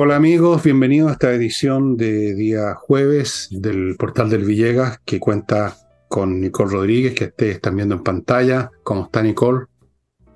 [0.00, 5.74] Hola amigos, bienvenidos a esta edición de día jueves del portal del Villegas que cuenta
[6.06, 8.70] con Nicole Rodríguez, que ustedes están viendo en pantalla.
[8.84, 9.66] ¿Cómo está Nicole?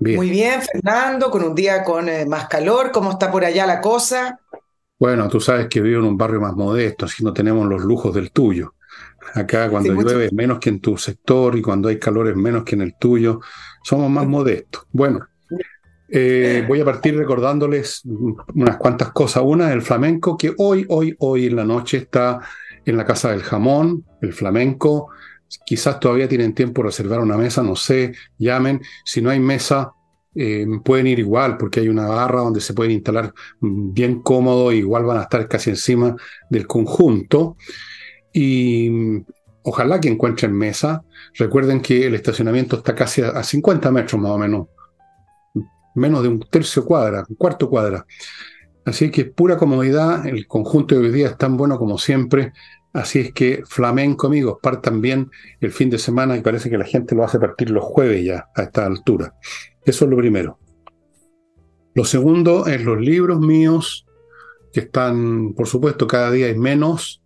[0.01, 0.17] Bien.
[0.17, 2.91] Muy bien, Fernando, con un día con eh, más calor.
[2.91, 4.37] ¿Cómo está por allá la cosa?
[4.99, 8.13] Bueno, tú sabes que vivo en un barrio más modesto, así no tenemos los lujos
[8.13, 8.73] del tuyo.
[9.33, 12.65] Acá cuando llueve es menos que en tu sector y cuando hay calor es menos
[12.65, 13.39] que en el tuyo.
[13.81, 14.85] Somos más modestos.
[14.91, 15.25] Bueno,
[16.15, 19.41] eh, voy a partir recordándoles unas cuantas cosas.
[19.43, 22.39] Una, el flamenco, que hoy, hoy, hoy en la noche está
[22.85, 25.09] en la Casa del Jamón, el flamenco.
[25.65, 28.79] Quizás todavía tienen tiempo de reservar una mesa, no sé, llamen.
[29.03, 29.93] Si no hay mesa,
[30.35, 35.05] eh, pueden ir igual, porque hay una barra donde se pueden instalar bien cómodo, igual
[35.05, 36.15] van a estar casi encima
[36.47, 37.57] del conjunto.
[38.31, 39.23] Y
[39.63, 41.03] ojalá que encuentren mesa.
[41.33, 44.67] Recuerden que el estacionamiento está casi a 50 metros más o menos
[45.95, 48.05] menos de un tercio cuadra, un cuarto cuadra.
[48.85, 52.53] Así que pura comodidad, el conjunto de hoy día es tan bueno como siempre.
[52.93, 56.85] Así es que flamenco, amigos, partan bien el fin de semana y parece que la
[56.85, 59.35] gente lo hace partir los jueves ya a esta altura.
[59.85, 60.59] Eso es lo primero.
[61.95, 64.05] Lo segundo es los libros míos,
[64.73, 67.21] que están, por supuesto, cada día hay menos.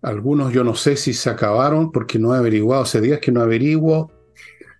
[0.00, 3.40] Algunos yo no sé si se acabaron porque no he averiguado, hace días que no
[3.40, 4.12] averiguo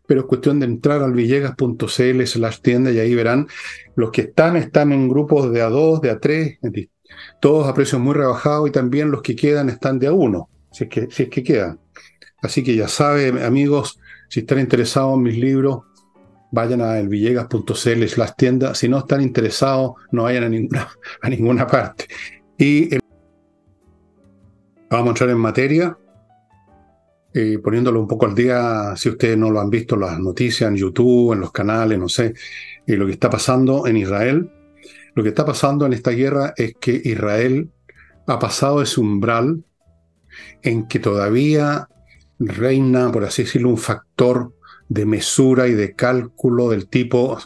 [0.09, 3.47] pero es cuestión de entrar al villegas.cl slash tienda y ahí verán,
[3.95, 6.89] los que están están en grupos de A2, de A3,
[7.41, 10.91] todos a precios muy rebajados y también los que quedan están de A1, si es
[10.91, 11.79] que, si es que quedan.
[12.41, 15.81] Así que ya saben, amigos, si están interesados en mis libros,
[16.53, 18.75] vayan a elvillegas.cl slash tienda.
[18.75, 20.89] Si no están interesados, no vayan a ninguna,
[21.21, 22.07] a ninguna parte.
[22.57, 22.97] Y
[24.89, 25.99] vamos a entrar en materia.
[27.41, 30.75] Eh, poniéndolo un poco al día, si ustedes no lo han visto, las noticias en
[30.75, 32.35] YouTube, en los canales, no sé,
[32.85, 34.51] y lo que está pasando en Israel.
[35.15, 37.71] Lo que está pasando en esta guerra es que Israel
[38.27, 39.63] ha pasado ese umbral
[40.63, 41.89] en que todavía
[42.41, 44.53] reina, por así decirlo, un factor
[44.89, 47.39] de mesura y de cálculo del tipo,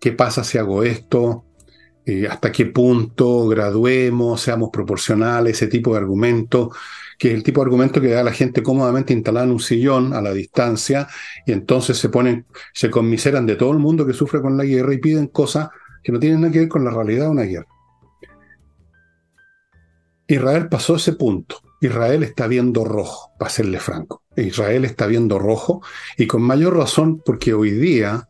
[0.00, 1.44] ¿qué pasa si hago esto?
[2.04, 5.52] Eh, ¿Hasta qué punto graduemos, seamos proporcionales?
[5.52, 6.70] Ese tipo de argumentos
[7.18, 10.14] que es el tipo de argumento que da la gente cómodamente instalada en un sillón
[10.14, 11.08] a la distancia
[11.44, 14.94] y entonces se ponen, se conmiseran de todo el mundo que sufre con la guerra
[14.94, 15.68] y piden cosas
[16.02, 17.66] que no tienen nada que ver con la realidad de una guerra.
[20.28, 21.60] Israel pasó ese punto.
[21.80, 24.22] Israel está viendo rojo, para serle franco.
[24.36, 25.82] Israel está viendo rojo
[26.16, 28.28] y con mayor razón porque hoy día,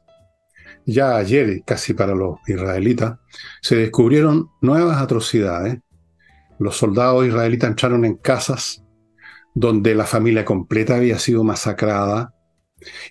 [0.87, 3.19] ya ayer casi para los israelitas,
[3.60, 5.78] se descubrieron nuevas atrocidades
[6.58, 8.82] los soldados israelitas entraron en casas
[9.54, 12.34] donde la familia completa había sido masacrada,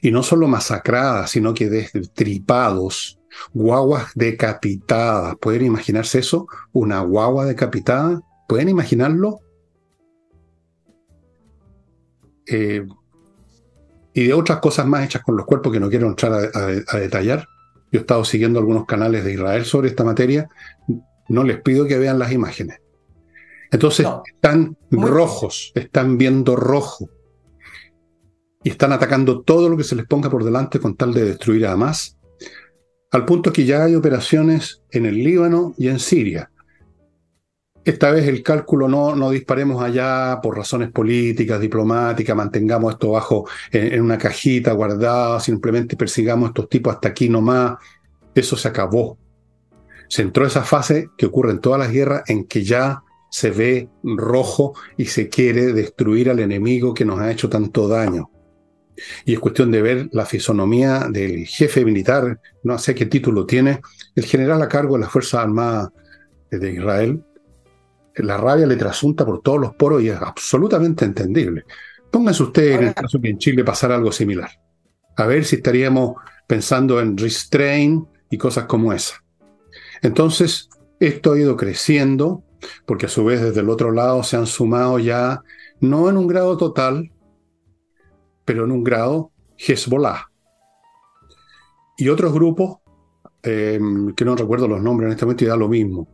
[0.02, 3.20] y no solo masacrada, sino que destripados,
[3.54, 5.36] guaguas decapitadas.
[5.42, 6.48] ¿Pueden imaginarse eso?
[6.72, 8.22] ¿Una guagua decapitada?
[8.48, 9.40] ¿Pueden imaginarlo?
[12.48, 12.86] Eh,
[14.14, 17.48] y de otras cosas más hechas con los cuerpos que no quiero entrar a, detallar.
[17.92, 20.50] Yo he estado siguiendo algunos canales de Israel sobre esta materia.
[21.30, 22.80] No les pido que vean las imágenes.
[23.72, 27.10] Entonces están rojos, están viendo rojo.
[28.64, 31.66] Y están atacando todo lo que se les ponga por delante con tal de destruir
[31.66, 32.18] a Hamas.
[33.12, 36.52] Al punto que ya hay operaciones en el Líbano y en Siria.
[37.86, 43.48] Esta vez el cálculo no, no disparemos allá por razones políticas, diplomáticas, mantengamos esto bajo
[43.72, 47.78] en, en una cajita guardada, simplemente persigamos a estos tipos hasta aquí nomás.
[48.36, 49.18] Eso se acabó.
[50.10, 53.04] Se entró esa fase que ocurre en todas las guerras en que ya
[53.38, 58.32] se ve rojo y se quiere destruir al enemigo que nos ha hecho tanto daño.
[59.26, 63.80] Y es cuestión de ver la fisonomía del jefe militar, no sé qué título tiene,
[64.16, 65.90] el general a cargo de las Fuerzas Armadas
[66.50, 67.24] de Israel.
[68.16, 71.64] La rabia le trasunta por todos los poros y es absolutamente entendible.
[72.10, 74.50] Pónganse ustedes en el caso que en Chile pasara algo similar.
[75.16, 76.16] A ver si estaríamos
[76.48, 79.24] pensando en restrain y cosas como esa.
[80.02, 80.70] Entonces,
[81.00, 82.44] esto ha ido creciendo,
[82.86, 85.42] porque a su vez desde el otro lado se han sumado ya,
[85.80, 87.12] no en un grado total,
[88.46, 90.30] pero en un grado Hezbollah.
[91.98, 92.78] Y otros grupos,
[93.44, 93.80] eh,
[94.16, 96.08] que no recuerdo los nombres en este momento, y da lo mismo.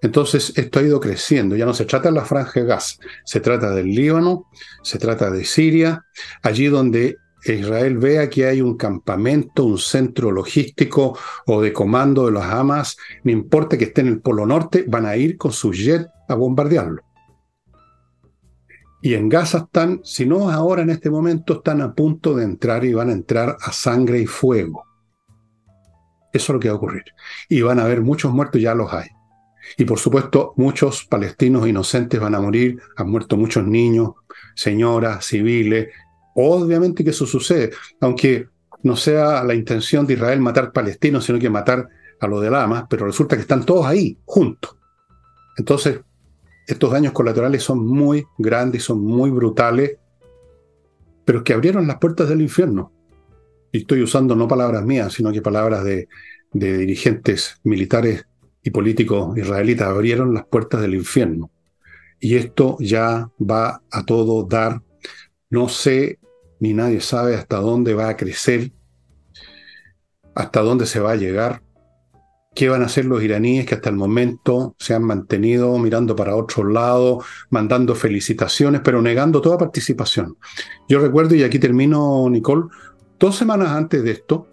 [0.00, 1.56] Entonces, esto ha ido creciendo.
[1.56, 4.46] Ya no se trata de la franja de gas, se trata del Líbano,
[4.82, 6.04] se trata de Siria,
[6.42, 12.32] allí donde Israel vea que hay un campamento, un centro logístico o de comando de
[12.32, 15.78] los Hamas, no importa que esté en el Polo Norte, van a ir con sus
[15.78, 17.02] jets a bombardearlo.
[19.00, 22.84] Y en Gaza están, si no ahora en este momento, están a punto de entrar
[22.84, 24.84] y van a entrar a sangre y fuego.
[26.32, 27.04] Eso es lo que va a ocurrir.
[27.48, 29.08] Y van a haber muchos muertos, ya los hay.
[29.76, 34.12] Y por supuesto, muchos palestinos inocentes van a morir, han muerto muchos niños,
[34.54, 35.88] señoras, civiles.
[36.40, 38.46] Obviamente que eso sucede, aunque
[38.84, 41.88] no sea la intención de Israel matar palestinos, sino que matar
[42.20, 44.76] a los de Lamas, pero resulta que están todos ahí, juntos.
[45.56, 45.98] Entonces,
[46.64, 49.96] estos daños colaterales son muy grandes, son muy brutales,
[51.24, 52.92] pero que abrieron las puertas del infierno.
[53.72, 56.08] Y estoy usando no palabras mías, sino que palabras de,
[56.52, 58.26] de dirigentes militares
[58.62, 61.50] y políticos israelitas, abrieron las puertas del infierno.
[62.20, 64.82] Y esto ya va a todo dar.
[65.50, 66.20] No sé,
[66.60, 68.72] ni nadie sabe hasta dónde va a crecer,
[70.34, 71.62] hasta dónde se va a llegar,
[72.54, 76.34] qué van a hacer los iraníes que hasta el momento se han mantenido mirando para
[76.34, 80.36] otro lado, mandando felicitaciones, pero negando toda participación.
[80.88, 82.66] Yo recuerdo, y aquí termino, Nicole,
[83.18, 84.48] dos semanas antes de esto,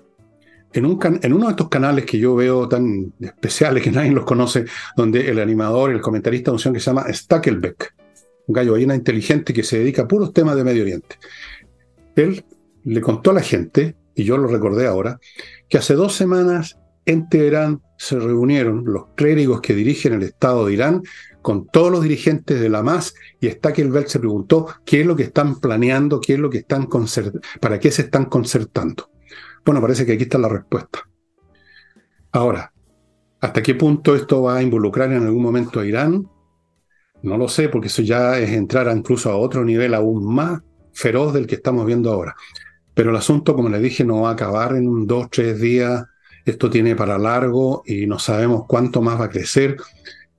[0.73, 4.25] en, un en, uno de estos canales que yo veo tan especiales que nadie los
[4.25, 4.65] conoce,
[4.95, 7.95] donde el animador, el comentarista de unción que se llama Stackelbeck,
[8.47, 11.17] un gallo ballena inteligente que se dedica a puros temas de Medio Oriente.
[12.15, 12.45] Él
[12.83, 15.19] le contó a la gente, y yo lo recordé ahora,
[15.69, 20.73] que hace dos semanas en Teherán se reunieron los clérigos que dirigen el Estado de
[20.73, 21.03] Irán
[21.41, 25.23] con todos los dirigentes de la MAS y Stackelberg se preguntó qué es lo que
[25.23, 26.87] están planeando, qué es lo que están
[27.61, 29.11] para qué se están concertando.
[29.63, 31.07] Bueno, parece que aquí está la respuesta.
[32.31, 32.73] Ahora,
[33.39, 36.27] ¿hasta qué punto esto va a involucrar en algún momento a Irán?
[37.21, 40.61] No lo sé, porque eso ya es entrar incluso a otro nivel aún más
[40.95, 42.35] feroz del que estamos viendo ahora.
[42.95, 46.05] Pero el asunto, como les dije, no va a acabar en dos, tres días
[46.45, 49.77] esto tiene para largo y no sabemos cuánto más va a crecer.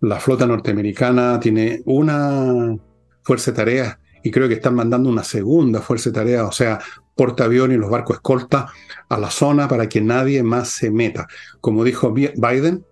[0.00, 2.76] La flota norteamericana tiene una
[3.22, 6.78] fuerza de tareas y creo que están mandando una segunda fuerza de tareas, o sea,
[7.16, 8.68] portaaviones y los barcos escolta
[9.08, 11.26] a la zona para que nadie más se meta.
[11.60, 12.84] Como dijo Biden,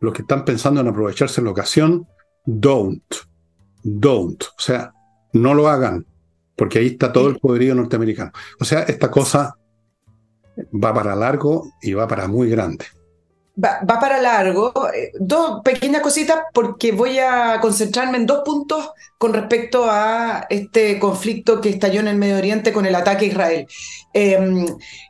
[0.00, 2.08] los que están pensando en aprovecharse la ocasión,
[2.44, 3.14] don't,
[3.84, 4.42] don't.
[4.42, 4.92] O sea,
[5.32, 6.04] no lo hagan,
[6.62, 8.30] porque ahí está todo el poderío norteamericano.
[8.60, 9.56] O sea, esta cosa
[10.72, 12.84] va para largo y va para muy grande.
[13.60, 14.72] Va, para largo.
[14.94, 21.00] Eh, dos pequeñas cositas porque voy a concentrarme en dos puntos con respecto a este
[21.00, 23.66] conflicto que estalló en el Medio Oriente con el ataque a Israel.
[24.12, 24.64] Em,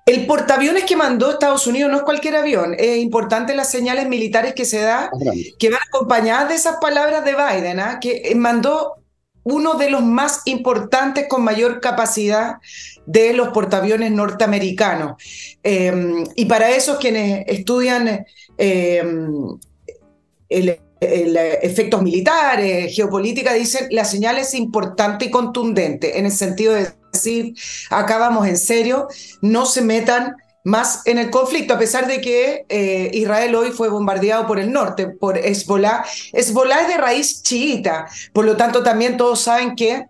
[0.06, 2.74] el portaaviones que mandó Estados Unidos no es cualquier avión.
[2.78, 5.10] Es importante las señales militares que se da,
[5.58, 7.98] que van acompañadas de esas palabras de Biden, ¿ah?
[8.00, 9.01] que mandó
[9.44, 12.56] uno de los más importantes con mayor capacidad
[13.06, 15.22] de los portaaviones norteamericanos.
[15.62, 18.24] Em, y para esos quienes estudian
[18.58, 19.58] em,
[21.00, 27.54] efectos militares, geopolítica, dicen la señal es importante y contundente en el sentido de decir,
[27.90, 29.08] acá vamos en serio,
[29.40, 33.88] no se metan más en el conflicto, a pesar de que eh, Israel hoy fue
[33.88, 36.04] bombardeado por el norte, por Hezbollah.
[36.32, 40.06] Hezbollah es de raíz chiita, por lo tanto también todos saben que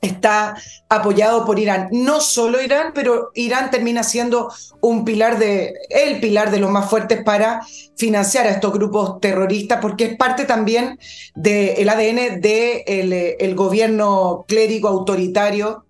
[0.00, 0.56] está
[0.88, 1.88] apoyado por Irán.
[1.92, 6.90] No solo Irán, pero Irán termina siendo un pilar de, el pilar de los más
[6.90, 7.62] fuertes para
[7.96, 10.98] financiar a estos grupos terroristas, porque es parte también
[11.34, 15.86] del ADN del el gobierno clérigo autoritario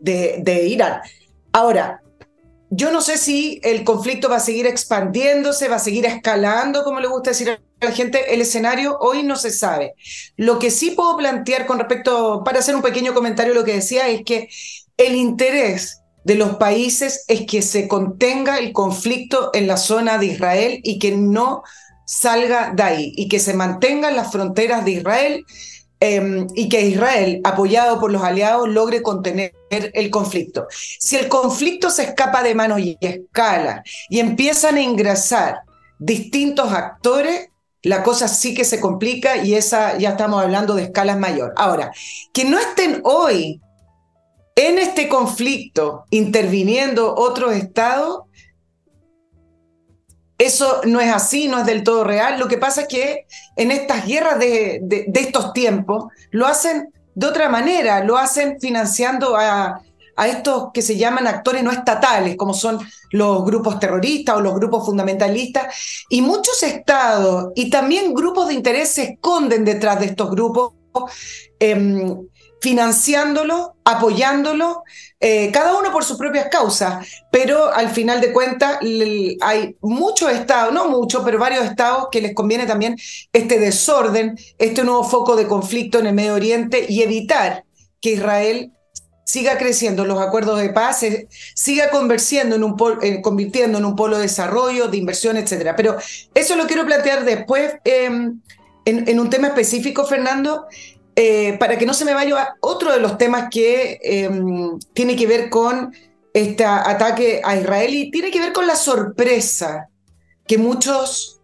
[0.00, 1.00] de, de Irán.
[1.52, 2.02] Ahora,
[2.74, 7.00] yo no sé si el conflicto va a seguir expandiéndose, va a seguir escalando, como
[7.00, 8.32] le gusta decir a la gente.
[8.32, 9.92] El escenario hoy no se sabe.
[10.38, 14.08] Lo que sí puedo plantear con respecto, para hacer un pequeño comentario, lo que decía
[14.08, 14.48] es que
[14.96, 20.26] el interés de los países es que se contenga el conflicto en la zona de
[20.26, 21.62] Israel y que no
[22.06, 25.44] salga de ahí y que se mantengan las fronteras de Israel
[26.04, 30.66] Em, y que Israel, apoyado por los aliados, logre contener el conflicto.
[30.98, 35.60] Si el conflicto se escapa de manos y escala y empiezan a ingresar
[36.00, 37.50] distintos actores,
[37.82, 41.52] la cosa sí que se complica y esa ya estamos hablando de escalas mayor.
[41.56, 41.92] Ahora,
[42.32, 43.60] que no estén hoy
[44.56, 48.22] en este conflicto interviniendo otros estados,
[50.44, 52.38] eso no es así, no es del todo real.
[52.38, 54.80] Lo que pasa es que en estas guerras de,
[55.14, 59.82] estos tiempos lo hacen de otra manera, lo hacen financiando a,
[60.16, 62.78] a estos que se llaman actores no estatales, como son
[63.10, 68.90] los grupos terroristas o los grupos fundamentalistas, y muchos estados y también grupos de interés
[68.90, 70.72] se esconden detrás de estos grupos,
[71.60, 72.14] eh,
[72.62, 74.84] financiándolo, apoyándolo,
[75.24, 78.78] eh, cada uno por sus propias causas, pero al final de cuentas
[79.40, 82.96] hay muchos estados, no muchos, pero varios estados que les conviene también
[83.32, 87.62] este desorden, este nuevo foco de conflicto en el Medio Oriente y evitar
[88.00, 88.72] que Israel
[89.24, 91.04] siga creciendo los acuerdos de paz,
[91.54, 95.76] siga convirtiendo en, un polo, convirtiendo en un polo de desarrollo, de inversión, etcétera.
[95.76, 95.98] Pero
[96.34, 98.40] eso lo quiero plantear después em,
[98.84, 100.66] en, un tema específico, Fernando,
[101.14, 105.26] eh, para que no se me vaya otro de los temas que em, tiene que
[105.26, 105.94] ver con
[106.32, 109.88] este ataque a Israel y tiene que ver con la sorpresa
[110.46, 111.40] que muchos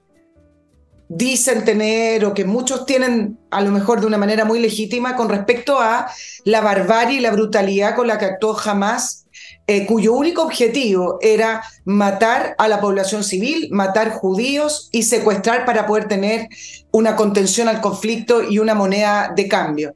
[1.08, 5.28] dicen tener o que muchos tienen a lo mejor de una manera muy legítima con
[5.28, 6.10] respecto a
[6.44, 9.26] la barbarie y la brutalidad con la que actuó Hamas,
[9.70, 15.86] eh, cuyo único objetivo era matar a la población civil, matar judíos y secuestrar para
[15.86, 16.48] poder tener
[16.90, 19.94] una contención al conflicto y una moneda de cambio.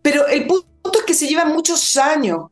[0.00, 2.46] Pero el punto es que se llevan muchos años,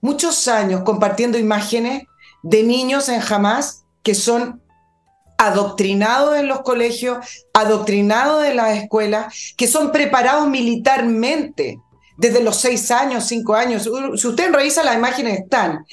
[0.00, 2.04] muchos años compartiendo imágenes
[2.44, 4.62] de niños en Hamas que son
[5.36, 7.18] adoctrinados en los colegios,
[7.52, 11.80] adoctrinados en las escuelas, que son preparados militarmente
[12.18, 13.88] desde los seis años, cinco años.
[14.16, 15.86] Si usted revisa las imágenes están.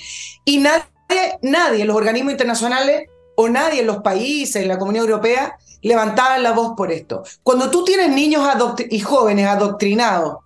[0.44, 0.84] Y nadie,
[1.41, 6.51] nadie los organismos internacionales o nadie en los países, en la Comunidad Europea, levantaban la
[6.51, 7.24] voz por esto.
[7.44, 8.44] Cuando tú tienes niños
[8.89, 10.38] y jóvenes adoctrinados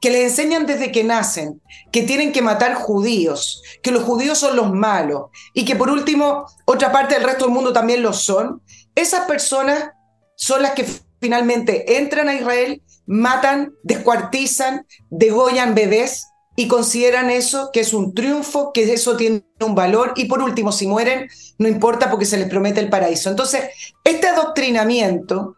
[0.00, 1.60] que les enseñan desde que nacen
[1.90, 6.46] que tienen que matar judíos, que los judíos son los malos y que por último
[6.64, 8.62] otra parte del resto del mundo también lo son,
[8.94, 9.90] esas personas
[10.36, 10.86] son las que
[11.20, 18.72] finalmente entran a Israel, matan, descuartizan, degollan bebés y consideran eso que es un triunfo,
[18.72, 22.48] que eso tiene un valor y por último si mueren no importa porque se les
[22.48, 23.30] promete el paraíso.
[23.30, 23.64] Entonces,
[24.04, 25.56] este adoctrinamiento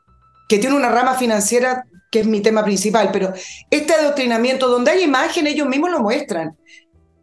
[0.48, 3.32] que tiene una rama financiera que es mi tema principal, pero
[3.70, 6.56] este adoctrinamiento donde hay imagen, ellos mismos lo muestran.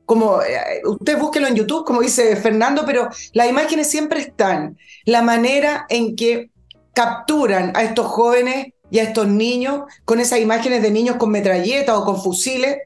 [0.06, 4.78] Como eh, usted búsquelo en YouTube, como dice Fernando, pero las imágenes siempre están.
[5.06, 6.52] La manera en que
[6.94, 11.98] capturan a estos jóvenes y a estos niños con esas imágenes de niños con metralletas
[11.98, 12.78] o con fusiles,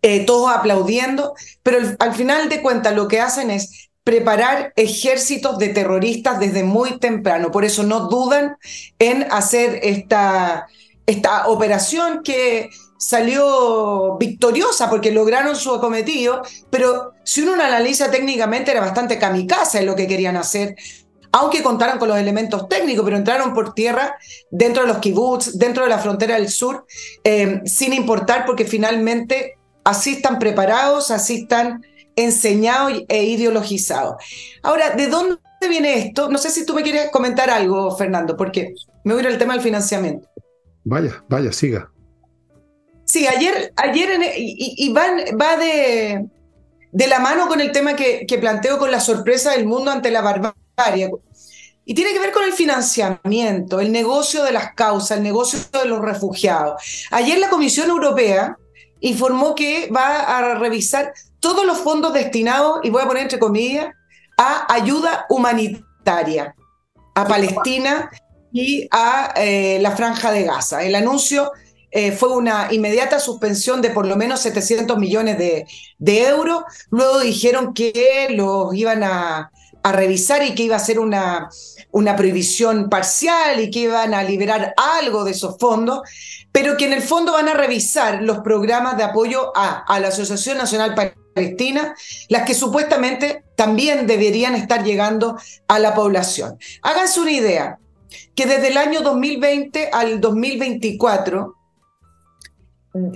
[0.00, 5.70] eh, todos aplaudiendo, pero al final de cuentas lo que hacen es preparar ejércitos de
[5.70, 7.50] terroristas desde muy temprano.
[7.50, 8.58] Por eso no dudan
[9.00, 10.68] en hacer esta,
[11.04, 18.70] esta operación que salió victoriosa porque lograron su acometido, pero si uno lo analiza técnicamente
[18.70, 20.76] era bastante kamikaze lo que querían hacer,
[21.32, 24.16] aunque contaron con los elementos técnicos, pero entraron por tierra
[24.50, 26.86] dentro de los kibbutz, dentro de la frontera del sur,
[27.24, 31.84] eh, sin importar porque finalmente así están preparados, así están
[32.16, 34.16] enseñados e ideologizados.
[34.62, 36.28] Ahora, ¿de dónde viene esto?
[36.28, 38.74] No sé si tú me quieres comentar algo, Fernando, porque
[39.04, 40.28] me voy al tema del financiamiento.
[40.84, 41.90] Vaya, vaya, siga.
[43.04, 46.26] Sí, ayer, ayer y, va de,
[46.92, 50.10] de, la mano con el tema que, que planteo con la sorpresa del mundo ante
[50.10, 50.61] la barbarie.
[51.84, 55.86] Y tiene que ver con el financiamiento, el negocio de las causas, el negocio de
[55.86, 56.80] los refugiados.
[57.10, 58.56] Ayer la Comisión Europea
[59.00, 63.88] informó que va a revisar todos los fondos destinados, y voy a poner entre comillas,
[64.38, 66.54] a ayuda humanitaria
[67.14, 68.10] a Palestina
[68.52, 70.84] y a eh, la franja de Gaza.
[70.84, 71.52] El anuncio
[71.90, 75.66] eh, fue una inmediata suspensión de por lo menos 700 millones de,
[76.26, 76.62] euros.
[76.90, 79.50] Luego dijeron que los iban a,
[79.90, 81.48] revisar y que iba a ser una,
[81.90, 86.02] una prohibición parcial y que iban a liberar algo de esos fondos,
[86.52, 90.08] pero que en el fondo van a revisar los programas de apoyo a, a la
[90.08, 90.94] Asociación Nacional
[91.34, 91.96] Palestina,
[92.28, 95.36] las que supuestamente también deberían estar llegando
[95.66, 96.58] a la población.
[96.82, 97.78] Háganse una idea,
[98.34, 101.54] que desde el año 2020 al 2024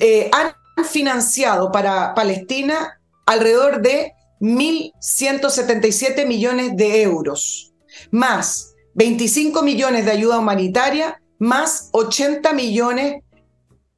[0.01, 7.73] eh, han financiado para Palestina alrededor de 1.177 millones de euros,
[8.11, 13.23] más 25 millones de ayuda humanitaria, más 80 millones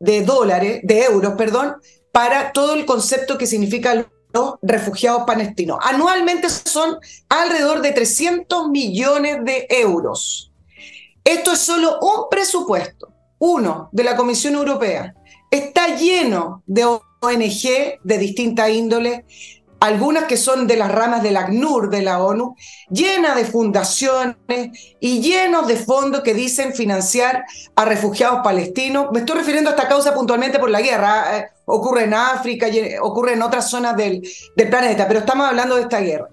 [0.01, 1.77] de dólares, de euros, perdón,
[2.13, 5.79] para todo el concepto que significa los refugiados palestinos.
[5.83, 10.53] Anualmente son alrededor de 300 millones de euros.
[11.25, 15.15] Esto es solo un presupuesto, uno de la Comisión Europea.
[15.51, 19.25] Está lleno de ONG de distinta índole,
[19.81, 22.57] algunas que son de las ramas del ACNUR de la ONU,
[22.91, 24.37] llena de fundaciones
[25.01, 27.45] y llenos de fondos que dicen financiar
[27.77, 29.09] a refugiados palestinos.
[29.13, 31.39] Me estoy refiriendo a esta causa puntualmente por la guerra.
[31.39, 32.67] Eh, ocurre en África,
[33.03, 36.29] ocurre en otras zonas del, del planeta, pero estamos hablando de esta guerra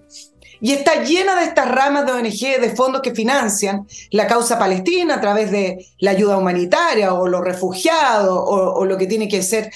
[0.62, 5.16] y está llena de estas ramas de ONG, de fondos que financian la causa palestina
[5.16, 9.72] a través de la ayuda humanitaria o los refugiados o, lo que tiene que ser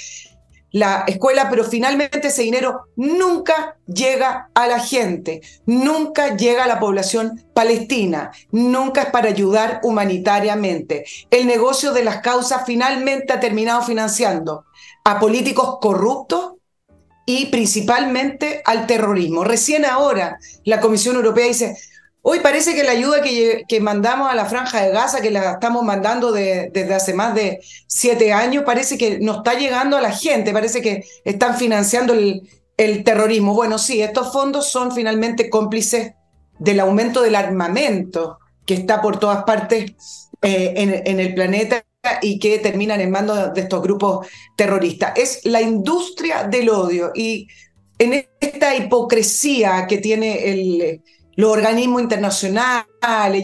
[0.71, 6.79] la escuela, pero finalmente ese dinero nunca llega a la gente, nunca llega a la
[6.79, 11.05] población palestina, nunca es para ayudar humanitariamente.
[11.31, 14.65] El negocio de las causas finalmente ha terminado financiando
[15.03, 16.53] a políticos corruptos
[17.25, 19.43] y principalmente al terrorismo.
[19.43, 21.77] Recién ahora la Comisión Europea dice,
[22.29, 25.83] hoy parece que la ayuda que, mandamos a la franja de Gaza, que la estamos
[25.83, 30.53] mandando desde hace más de siete años, parece que no está llegando a la gente,
[30.53, 33.55] parece que están financiando el, el terrorismo.
[33.55, 36.13] Bueno, sí, estos fondos son finalmente cómplices
[36.59, 39.93] del aumento del armamento que está por todas partes
[40.43, 41.83] eh, en, en el planeta
[42.21, 45.13] y que terminan en manos de estos grupos terroristas.
[45.15, 47.47] Es la industria del odio y
[47.97, 51.01] en esta hipocresía que tiene el,
[51.39, 52.85] los organismos internacionales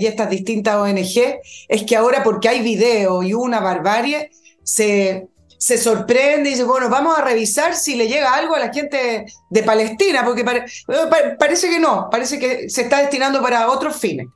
[0.01, 4.31] y estas distintas ONG, es que ahora porque hay video y una barbarie,
[4.63, 8.73] se, se sorprende y dice, bueno, vamos a revisar si le llega algo a la
[8.73, 14.27] gente de Palestina, porque parece que no, parece que se está destinando para otros fines.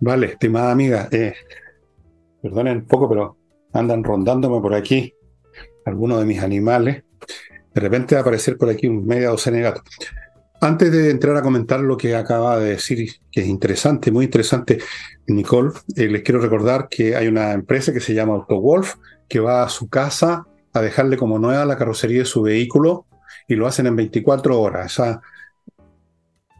[0.00, 1.34] Vale, estimada amiga, eh,
[2.40, 3.36] perdonen un poco, pero
[3.74, 5.12] andan rondándome por aquí
[5.84, 7.04] algunos de mis animales.
[7.74, 9.84] De repente va a aparecer por aquí un media docena de gatos.
[10.60, 14.78] Antes de entrar a comentar lo que acaba de decir, que es interesante, muy interesante,
[15.26, 18.94] Nicole, eh, les quiero recordar que hay una empresa que se llama AutoWolf,
[19.28, 23.06] que va a su casa a dejarle como nueva la carrocería de su vehículo
[23.48, 24.92] y lo hacen en 24 horas.
[24.92, 25.20] Esa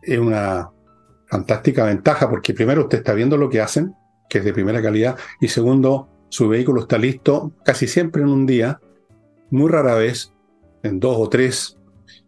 [0.03, 0.71] es una
[1.26, 3.95] fantástica ventaja porque primero usted está viendo lo que hacen
[4.29, 8.47] que es de primera calidad, y segundo, su vehículo está listo casi siempre en un
[8.47, 8.81] día,
[9.50, 10.33] muy rara vez
[10.83, 11.79] en dos o tres,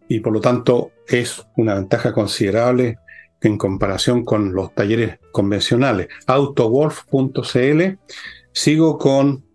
[0.07, 2.97] y por lo tanto es una ventaja considerable
[3.41, 6.07] en comparación con los talleres convencionales.
[6.27, 7.81] Autowolf.cl.
[8.51, 9.45] Sigo con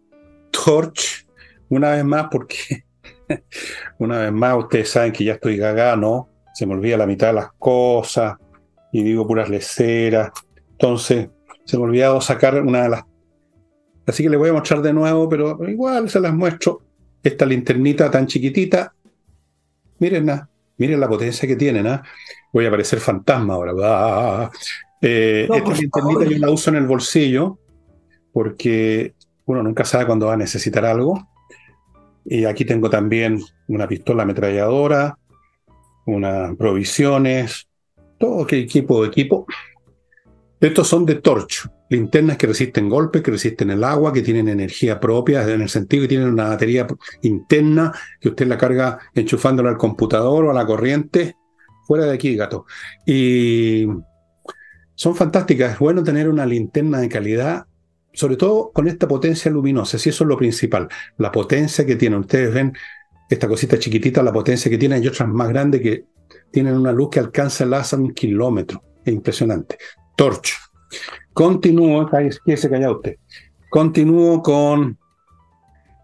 [0.51, 1.27] Torch
[1.69, 2.85] una vez más porque
[3.99, 6.29] una vez más ustedes saben que ya estoy gaga, ¿no?
[6.55, 8.37] Se me olvida la mitad de las cosas
[8.93, 10.31] y digo puras leceras.
[10.73, 11.29] Entonces,
[11.65, 13.05] se me ha sacar una de las.
[14.07, 16.83] Así que le voy a mostrar de nuevo, pero igual se las muestro.
[17.23, 18.95] Esta linternita tan chiquitita.
[19.99, 20.27] Miren,
[20.79, 22.03] miren la potencia que tiene, ¿no?
[22.53, 23.73] Voy a parecer fantasma ahora.
[23.83, 24.51] Ah,
[25.01, 27.59] eh, esta linternita yo la uso en el bolsillo
[28.33, 29.15] porque
[29.47, 31.29] uno nunca sabe cuándo va a necesitar algo.
[32.25, 35.19] Y aquí tengo también una pistola ametralladora,
[36.07, 37.69] unas provisiones,
[38.19, 39.47] todo qué equipo de equipo.
[40.61, 44.99] Estos son de torcho, linternas que resisten golpes, que resisten el agua, que tienen energía
[44.99, 46.87] propia, en el sentido que tienen una batería
[47.23, 51.37] interna que usted la carga enchufándola al computador o a la corriente.
[51.87, 52.65] Fuera de aquí, gato.
[53.07, 53.87] Y
[54.95, 55.75] son fantásticas.
[55.75, 57.67] Es bueno tener una linterna de calidad,
[58.13, 59.99] sobre todo con esta potencia luminosa.
[59.99, 62.17] Si eso es lo principal, la potencia que tiene.
[62.17, 62.73] Ustedes ven
[63.29, 66.07] esta cosita chiquitita, la potencia que tiene, y otras más grandes que
[66.51, 68.83] tienen una luz que alcanza el láser un kilómetro.
[69.05, 69.77] Es impresionante.
[70.17, 70.64] Torch.
[71.33, 72.09] Continúo,
[72.57, 73.17] se callado usted.
[73.69, 74.99] Continúo con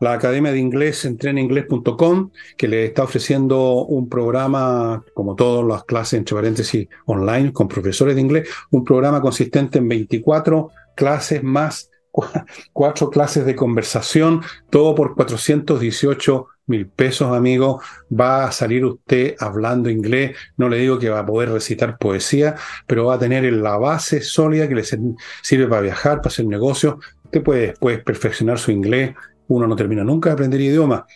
[0.00, 6.14] la Academia de Inglés, entreninglés.com, que le está ofreciendo un programa, como todas las clases,
[6.14, 11.90] entre paréntesis, online, con profesores de inglés, un programa consistente en 24 clases más
[12.72, 19.90] cuatro clases de conversación, todo por 418 mil pesos, amigo, va a salir usted hablando
[19.90, 20.36] inglés.
[20.56, 22.54] No le digo que va a poder recitar poesía,
[22.86, 26.94] pero va a tener la base sólida que le sirve para viajar, para hacer negocios.
[27.24, 29.14] Usted puede después perfeccionar su inglés.
[29.48, 31.06] Uno no termina nunca de aprender idioma.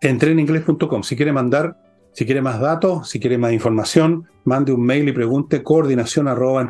[0.00, 1.02] Entreninglés.com.
[1.02, 1.76] Si quiere mandar,
[2.12, 6.68] si quiere más datos, si quiere más información, mande un mail y pregunte coordinación arroba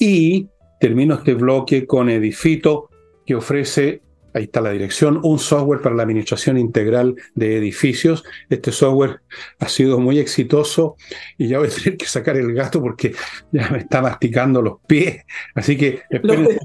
[0.00, 0.48] Y
[0.80, 2.90] termino este bloque con Edifito,
[3.24, 4.02] que ofrece
[4.38, 8.22] Ahí está la dirección, un software para la administración integral de edificios.
[8.48, 9.22] Este software
[9.58, 10.94] ha sido muy exitoso
[11.36, 13.12] y ya voy a tener que sacar el gato porque
[13.50, 15.24] ya me está masticando los pies.
[15.56, 16.56] Así que esperen.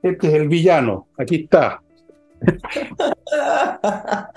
[0.00, 1.82] Este es el villano, aquí está.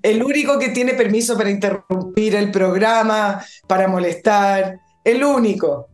[0.00, 5.88] El único que tiene permiso para interrumpir el programa, para molestar, el único.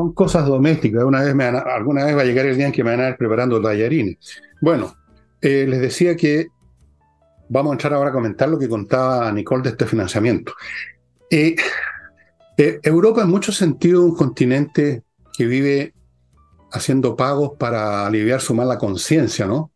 [0.00, 1.04] Son cosas domésticas.
[1.04, 3.08] Una vez me alguna vez va a llegar el día en que me van a
[3.10, 4.16] ir preparando tallarines.
[4.62, 4.94] Bueno,
[5.42, 6.46] eh, les decía que
[7.50, 10.54] vamos a entrar ahora a comentar lo que contaba Nicole de este financiamiento.
[11.28, 11.54] Eh,
[12.56, 15.02] eh, Europa en muchos sentidos es un continente
[15.36, 15.92] que vive
[16.72, 19.70] haciendo pagos para aliviar su mala conciencia, ¿no?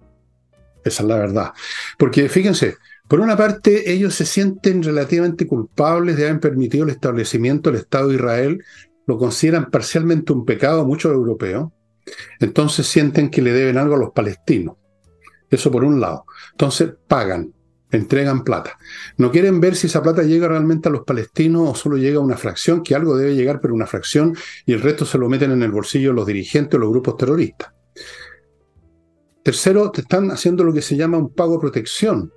[0.82, 1.52] Esa es la verdad.
[1.98, 7.70] Porque fíjense, por una parte, ellos se sienten relativamente culpables de haber permitido el establecimiento
[7.70, 8.64] del Estado de Israel
[9.06, 11.70] lo consideran parcialmente un pecado muchos europeos,
[12.40, 14.76] entonces sienten que le deben algo a los palestinos.
[15.50, 16.24] Eso por un lado.
[16.52, 17.52] Entonces pagan.
[17.90, 18.76] entregan plata.
[19.18, 22.22] No quieren ver si esa plata llega realmente a los palestinos o solo llega a
[22.22, 24.36] una fracción, que algo debe llegar, pero una fracción,
[24.66, 27.72] y el resto se lo meten en el bolsillo los dirigentes o los grupos terroristas.
[29.44, 32.32] Tercero, te están haciendo lo que se llama un pago protección.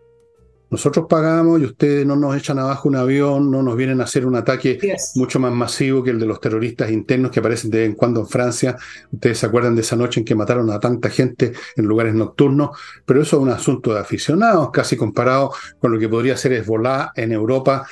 [0.70, 4.26] Nosotros pagamos y ustedes no nos echan abajo un avión, no nos vienen a hacer
[4.26, 4.78] un ataque
[5.16, 8.20] mucho más masivo que el de los terroristas internos que aparecen de vez en cuando
[8.20, 8.76] en Francia.
[9.12, 12.78] Ustedes se acuerdan de esa noche en que mataron a tanta gente en lugares nocturnos,
[13.06, 17.12] pero eso es un asunto de aficionados, casi comparado con lo que podría ser Hezbollah
[17.16, 17.88] en Europa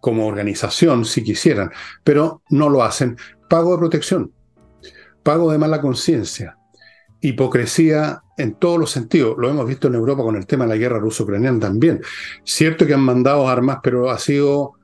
[0.00, 1.70] como organización, si quisieran,
[2.04, 3.16] pero no lo hacen.
[3.48, 4.32] Pago de protección,
[5.22, 6.56] pago de mala conciencia,
[7.20, 9.36] hipocresía en todos los sentidos.
[9.38, 12.00] Lo hemos visto en Europa con el tema de la guerra ruso-ucraniana también.
[12.44, 14.74] Cierto que han mandado armas, pero ha sido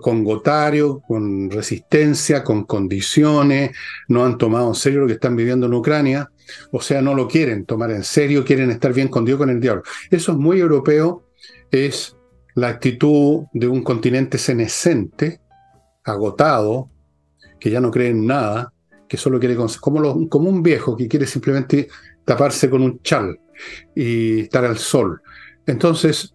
[0.00, 3.72] con gotario, con resistencia, con condiciones,
[4.08, 6.30] no han tomado en serio lo que están viviendo en Ucrania,
[6.72, 9.60] o sea, no lo quieren tomar en serio, quieren estar bien con Dios, con el
[9.60, 9.82] diablo.
[10.10, 11.24] Eso es muy europeo,
[11.70, 12.16] es
[12.54, 15.40] la actitud de un continente senescente,
[16.02, 16.88] agotado,
[17.60, 18.72] que ya no cree en nada,
[19.06, 21.88] que solo quiere, como, como un viejo que quiere simplemente
[22.28, 23.40] taparse con un chal
[23.94, 25.22] y estar al sol.
[25.66, 26.34] Entonces,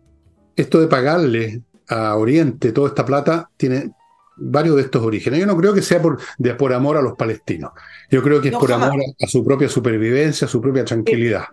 [0.56, 3.92] esto de pagarle a Oriente toda esta plata tiene
[4.36, 5.40] varios de estos orígenes.
[5.40, 7.72] Yo no creo que sea por, de, por amor a los palestinos.
[8.10, 11.44] Yo creo que es por amor a, su propia supervivencia, a su propia tranquilidad.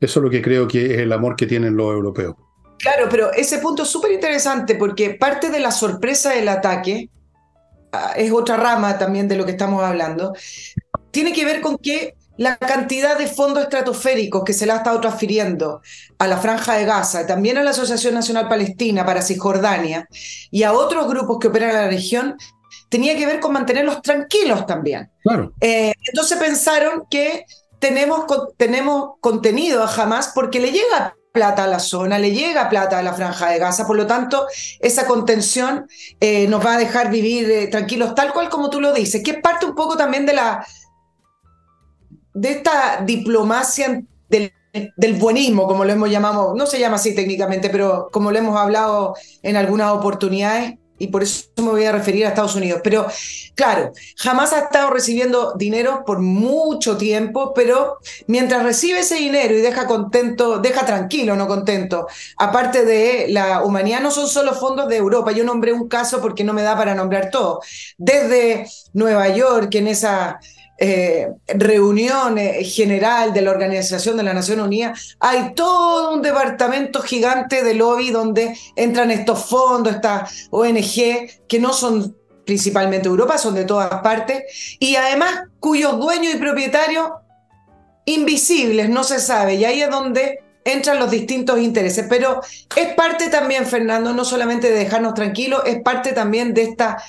[0.00, 2.34] Eso es lo que creo que es el amor que tienen los europeos.
[2.80, 7.10] Claro, pero ese punto es súper interesante porque parte de la sorpresa del ataque
[7.92, 10.34] ah, es otra rama también de lo que estamos hablando.
[11.12, 15.00] Tiene que ver con que la cantidad de fondos estratosféricos que se le ha estado
[15.00, 15.80] transfiriendo
[16.18, 20.08] a la Franja de Gaza también a la Asociación Nacional Palestina para Cisjordania
[20.50, 22.36] y a otros grupos que operan en la región
[22.88, 25.10] tenía que ver con mantenerlos tranquilos también.
[25.22, 25.52] Claro.
[25.60, 27.44] Eh, entonces pensaron que
[27.78, 28.24] tenemos,
[28.56, 33.02] tenemos contenido a Hamas porque le llega plata a la zona, le llega plata a
[33.02, 34.46] la franja de Gaza, por lo tanto,
[34.78, 35.88] esa contención
[36.20, 39.32] eh, nos va a dejar vivir eh, tranquilos, tal cual como tú lo dices, que
[39.32, 40.64] es parte un poco también de la,
[42.34, 48.08] de esta diplomacia del, buenismo, como lo hemos llamado, no se llama así técnicamente, pero
[48.12, 52.28] como lo hemos hablado en algunas oportunidades, y por eso me voy a referir a
[52.28, 52.80] Estados Unidos.
[52.82, 53.06] Pero
[53.54, 59.60] claro, jamás ha estado recibiendo dinero por mucho tiempo, pero mientras recibe ese dinero y
[59.60, 64.96] deja contento, deja tranquilo, no contento, aparte de la humanidad, no son solo fondos de
[64.96, 65.32] Europa.
[65.32, 67.60] Yo nombré un caso porque no me da para nombrar todo.
[67.98, 70.38] Desde Nueva York, en esa
[70.78, 77.00] eh, reunión eh, general de la Organización de la Nación Unida, hay todo un departamento
[77.00, 83.54] gigante de lobby donde entran estos fondos, estas ONG, que no son principalmente Europa, son
[83.54, 87.08] de todas partes, y además cuyos dueños y propietarios
[88.04, 92.06] invisibles, no se sabe, y ahí es donde entran los distintos intereses.
[92.08, 92.40] Pero
[92.76, 97.02] es parte también, Fernando, no solamente de dejarnos tranquilos, es parte también de esta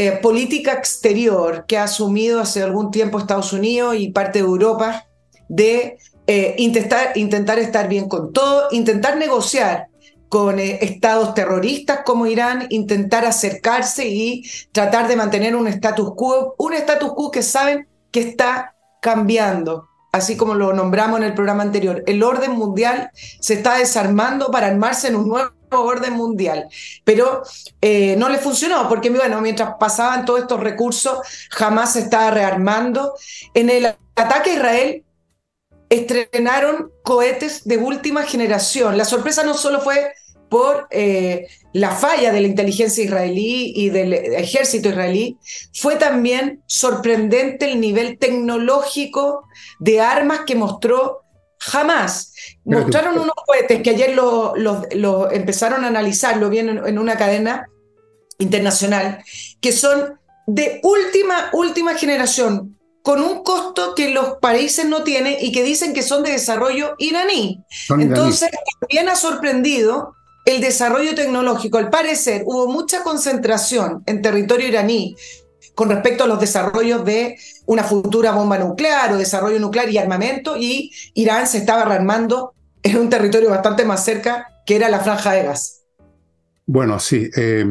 [0.00, 5.06] eh, política exterior que ha asumido hace algún tiempo Estados Unidos y parte de Europa
[5.48, 9.88] de eh, intentar, intentar estar bien con todo, intentar negociar
[10.28, 16.54] con eh, estados terroristas como Irán, intentar acercarse y tratar de mantener un status quo,
[16.58, 21.64] un status quo que saben que está cambiando, así como lo nombramos en el programa
[21.64, 22.04] anterior.
[22.06, 26.68] El orden mundial se está desarmando para armarse en un nuevo orden mundial.
[27.04, 27.42] Pero
[27.80, 31.18] eh, no le funcionó, porque bueno, mientras pasaban todos estos recursos,
[31.50, 33.14] jamás se estaba rearmando.
[33.54, 35.04] En el ataque a Israel
[35.88, 38.96] estrenaron cohetes de última generación.
[38.96, 40.12] La sorpresa no solo fue
[40.48, 45.36] por eh, la falla de la inteligencia israelí y del ejército israelí,
[45.74, 49.44] fue también sorprendente el nivel tecnológico
[49.78, 51.24] de armas que mostró
[51.58, 52.32] jamás.
[52.64, 54.54] Mostraron unos cohetes que ayer lo,
[55.30, 57.66] empezaron a analizar, lo vi en, una cadena
[58.38, 59.22] internacional,
[59.60, 65.50] que son de última, última generación, con un costo que los países no tienen y
[65.50, 67.64] que dicen que son de desarrollo iraní.
[67.98, 71.78] Entonces, también ha sorprendido el desarrollo tecnológico.
[71.78, 75.16] Al parecer, hubo mucha concentración en territorio iraní
[75.74, 80.56] con respecto a los desarrollos de una futura bomba nuclear o desarrollo nuclear y armamento,
[80.56, 85.32] y Irán se estaba rearmando en un territorio bastante más cerca, que era la franja
[85.32, 85.82] de gas.
[86.64, 87.28] Bueno, sí.
[87.36, 87.66] Eh,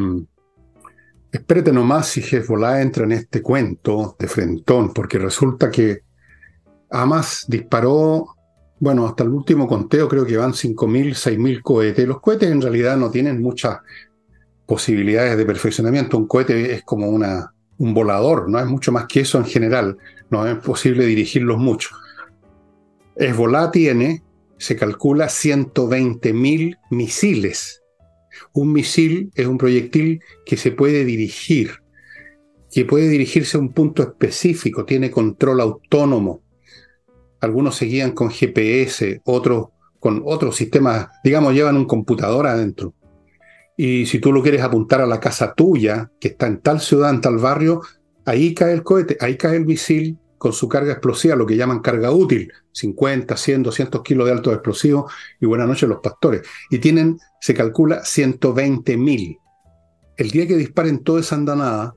[1.31, 6.03] espérate nomás si Hezbollah entra en este cuento de frentón, porque resulta que
[6.91, 8.35] Hamas disparó,
[8.79, 12.07] bueno, hasta el último conteo creo que van 5.000, 6.000 cohetes.
[12.07, 13.79] Los cohetes en realidad no tienen muchas
[14.67, 16.19] posibilidades de perfeccionamiento.
[16.19, 19.97] Un cohete es como una, un volador, no es mucho más que eso en general,
[20.29, 21.89] no es posible dirigirlos mucho.
[23.15, 24.23] Hezbollah tiene,
[24.57, 27.81] se calcula, 120.000 misiles
[28.53, 31.71] Un misil es un proyectil que se puede dirigir,
[32.71, 36.41] que puede dirigirse a un punto específico, tiene control autónomo.
[37.39, 39.67] Algunos se guían con GPS, otros
[39.99, 42.93] con otros sistemas, digamos, llevan un computador adentro.
[43.79, 47.11] Y si tú lo quieres apuntar a la casa tuya, que está en tal ciudad,
[47.11, 47.81] en tal barrio,
[48.25, 51.79] ahí cae el cohete, ahí cae el misil con su carga explosiva, lo que llaman
[51.79, 55.09] carga útil, 50, 100, 200 kilos de alto explosivo,
[55.39, 56.41] y buenas noches los pastores.
[56.71, 59.37] Y tienen, se calcula, 120 mil.
[60.17, 61.95] El día que disparen toda esa andanada,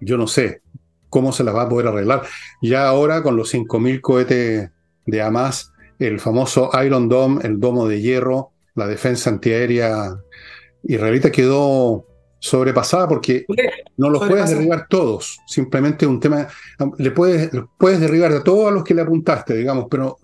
[0.00, 0.62] yo no sé
[1.08, 2.22] cómo se las va a poder arreglar.
[2.60, 4.70] Ya ahora con los 5.000 cohetes
[5.06, 10.16] de Hamas, el famoso Iron Dome, el domo de hierro, la defensa antiaérea
[10.82, 12.06] israelita quedó
[12.38, 13.44] sobrepasada porque
[13.98, 15.40] no los puedes derribar todos.
[15.46, 16.48] Simplemente un tema,
[16.98, 20.18] le puedes, puedes derribar a todos a los que le apuntaste, digamos, pero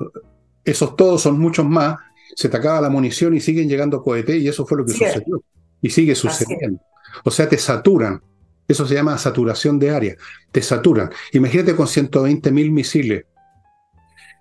[0.64, 1.98] esos todos son muchos más.
[2.34, 5.42] Se te acaba la munición y siguen llegando cohetes y eso fue lo que sucedió.
[5.80, 6.80] Y sigue sucediendo.
[7.24, 8.20] O sea, te saturan.
[8.66, 10.16] Eso se llama saturación de área.
[10.50, 11.10] Te saturan.
[11.32, 13.26] Imagínate con 120 mil misiles.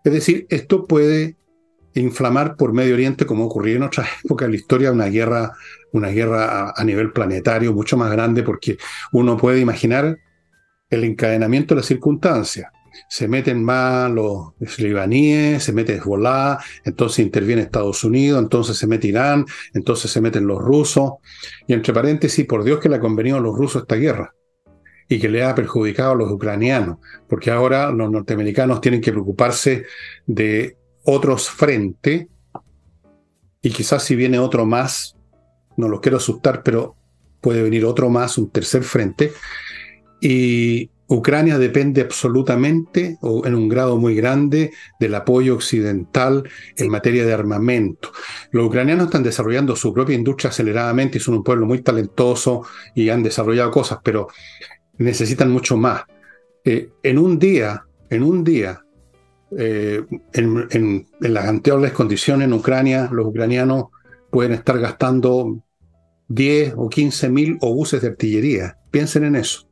[0.04, 1.36] Es decir, esto puede
[1.96, 5.54] inflamar por Medio Oriente como ocurrió en otras épocas de la historia, una guerra,
[5.92, 8.78] una guerra a, nivel planetario mucho más grande, porque
[9.12, 10.18] uno puede imaginar
[10.90, 12.72] el encadenamiento de las circunstancias.
[13.10, 19.10] Se meten más los libaníes, se mete Hezbollah, entonces interviene Estados Unidos, entonces se mete
[19.10, 21.14] Irán, entonces se meten los rusos.
[21.68, 24.34] Y entre paréntesis, por Dios que le ha convenido a los rusos esta guerra
[25.10, 29.86] y que le ha perjudicado a los ucranianos, porque ahora los norteamericanos tienen que preocuparse
[30.26, 32.28] de otros frente,
[33.62, 35.16] y quizás si viene otro más,
[35.78, 36.96] no los quiero asustar, pero
[37.42, 39.34] puede venir otro más, un tercer frente,
[40.22, 47.26] y Ucrania depende absolutamente o en un grado muy grande del apoyo occidental en materia
[47.26, 48.12] de armamento.
[48.52, 52.64] Los ucranianos están desarrollando su propia industria aceleradamente y son un pueblo muy talentoso
[52.96, 54.30] y han desarrollado cosas, pero
[54.98, 56.04] necesitan mucho más.
[56.64, 58.85] Eh, en un día, en un día,
[59.58, 63.86] eh, en, las anteriores condiciones en Ucrania, los ucranianos
[64.30, 65.64] pueden estar gastando
[66.28, 68.78] 10 o 15 mil obuses de artillería.
[68.92, 69.68] Piensen en eso.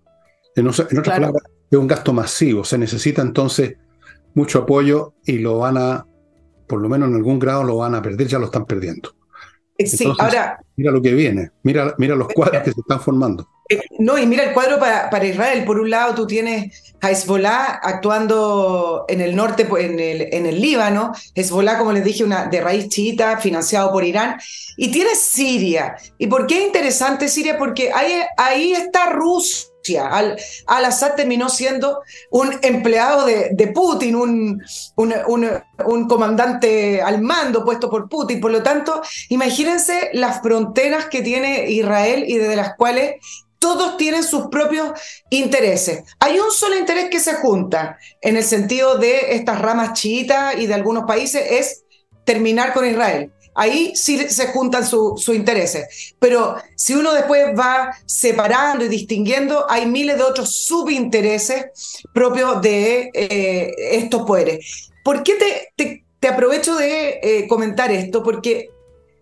[0.55, 2.63] En, otras palabras, es un gasto masivo.
[2.63, 3.77] Se necesita entonces
[4.35, 6.07] mucho apoyo y lo van a,
[6.67, 9.15] por lo menos en algún grado, lo van a perder, ya lo están perdiendo.
[9.79, 10.59] Sí, ahora.
[10.75, 13.47] Mira lo que viene, mira, mira los cuadros que se están formando.
[13.69, 15.63] Eh, no, y mira el cuadro para, Israel.
[15.65, 20.61] Por un lado, tú tienes a Hezbollah actuando en el norte, en el, en el
[20.61, 21.13] Líbano.
[21.35, 24.37] Hezbollah, como les dije, una, de raíz chiita, financiado por Irán.
[24.77, 25.95] Y tienes Siria.
[26.17, 27.57] ¿Y por qué es interesante Siria?
[27.57, 29.72] Porque ahí, ahí está Rusia.
[29.99, 34.63] Al, Al-Assad terminó siendo un empleado de, de Putin, un,
[34.95, 35.13] un,
[35.85, 38.39] un, comandante al mando puesto por Putin.
[38.39, 43.15] Por lo tanto, imagínense las fronteras que tiene Israel y desde las cuales
[43.59, 44.91] todos tienen sus propios
[45.29, 46.03] intereses.
[46.19, 50.67] Hay un solo interés que se junta en el sentido de estas ramas chiitas y
[50.67, 51.83] de algunos países, es
[52.25, 53.31] terminar con Israel.
[53.55, 56.15] Ahí sí se juntan sus intereses.
[56.19, 61.65] Pero si uno después va separando y distinguiendo, hay miles de otros subintereses
[62.13, 64.89] propios de eh, estos poderes.
[65.03, 65.33] ¿Por qué
[65.75, 68.23] te, aprovecho de eh, comentar esto?
[68.23, 68.69] Porque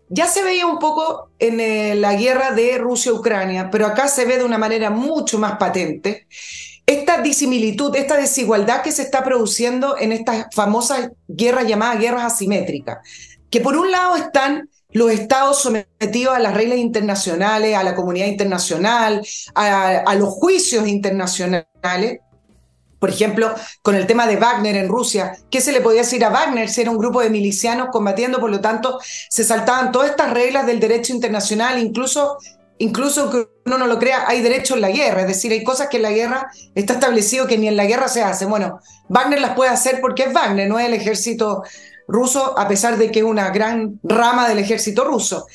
[0.10, 4.38] ya se veía un poco en eh, la guerra de Rusia-Ucrania, pero acá se ve
[4.38, 6.28] de una manera mucho más patente
[6.92, 12.98] esta disimilitud, esta desigualdad que se está produciendo en estas famosas guerras llamadas guerras asimétricas,
[13.52, 18.28] que por un lado están los estados sometidos a las reglas internacionales, a la comunidad
[18.28, 19.22] internacional,
[19.54, 22.20] a los juicios internacionales,
[23.02, 26.30] por ejemplo, con el tema de Wagner en Rusia, ¿qué se le podía decir a
[26.30, 28.40] Wagner si era un grupo de milicianos combatiendo?
[28.40, 32.38] Por lo tanto, se saltaban todas estas reglas del derecho internacional, incluso,
[32.78, 35.88] incluso que uno no lo crea, hay derecho en la guerra, es decir, hay cosas
[35.88, 38.52] que en la guerra está establecido que ni en la guerra se hacen.
[38.52, 41.64] Bueno, Wagner las puede hacer porque es Wagner, no es el ejército
[42.12, 45.48] ruso, a pesar de que es una gran rama del ejército ruso.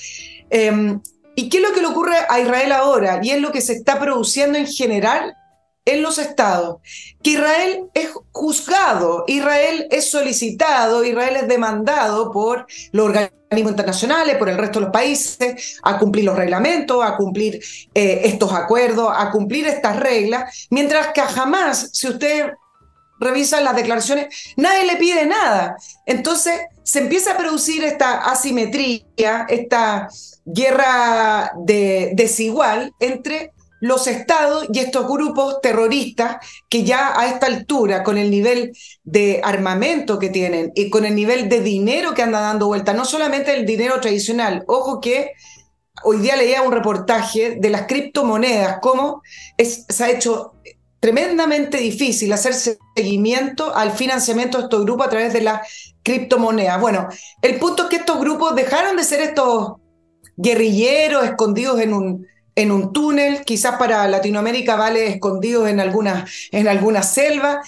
[0.51, 1.01] Em,
[1.35, 3.21] ¿Y qué es lo que le ocurre a Israel ahora?
[3.23, 5.35] Y es lo que se está produciendo en general
[5.87, 6.79] en los estados,
[7.23, 14.49] que Israel es juzgado, Israel es solicitado, Israel es demandado por los organismos internacionales, por
[14.49, 17.62] el resto de los países, a cumplir los reglamentos, a cumplir
[17.95, 22.51] eh, estos acuerdos, a cumplir estas reglas, mientras que jamás, si usted
[23.18, 25.76] revisa las declaraciones, nadie le pide nada.
[26.05, 30.09] Entonces se empieza a producir esta asimetría, esta
[30.44, 36.37] guerra de, desigual entre los estados y estos grupos terroristas
[36.68, 38.72] que ya a esta altura, con el nivel
[39.05, 43.05] de armamento que tienen y con el nivel de dinero que anda dando vuelta, no
[43.05, 45.33] solamente el dinero tradicional, ojo que
[46.05, 49.22] hoy día leía un reportaje de las criptomonedas, cómo
[49.59, 50.55] se ha hecho
[51.07, 56.81] tremendamente difícil hacer seguimiento al financiamiento de estos grupos a través de las criptomonedas.
[56.81, 57.07] Bueno,
[57.42, 59.75] el punto es que estos grupos dejaron de ser estos
[60.37, 66.66] guerrilleros escondidos en un, en un túnel, quizás para Latinoamérica vale escondidos en alguna, en
[66.66, 67.61] alguna selva.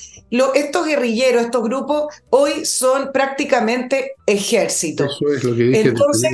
[0.56, 5.14] estos guerrilleros, estos grupos, hoy son prácticamente ejércitos.
[5.14, 6.32] Eso es lo que dije Entonces,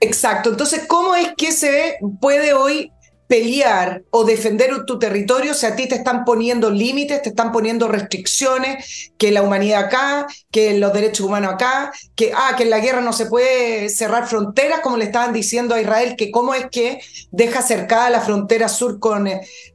[0.00, 0.48] Exacto.
[0.48, 2.90] Entonces, ¿cómo es que se puede hoy
[3.30, 7.86] pelear o defender tu territorio si a ti te están poniendo límites, te están poniendo
[7.86, 12.80] restricciones, que la humanidad acá, que los derechos humanos acá, que, ah, que en la
[12.80, 16.66] guerra no se puede cerrar fronteras, como le estaban diciendo a Israel, que cómo es
[16.72, 19.28] que deja cercada la frontera sur con,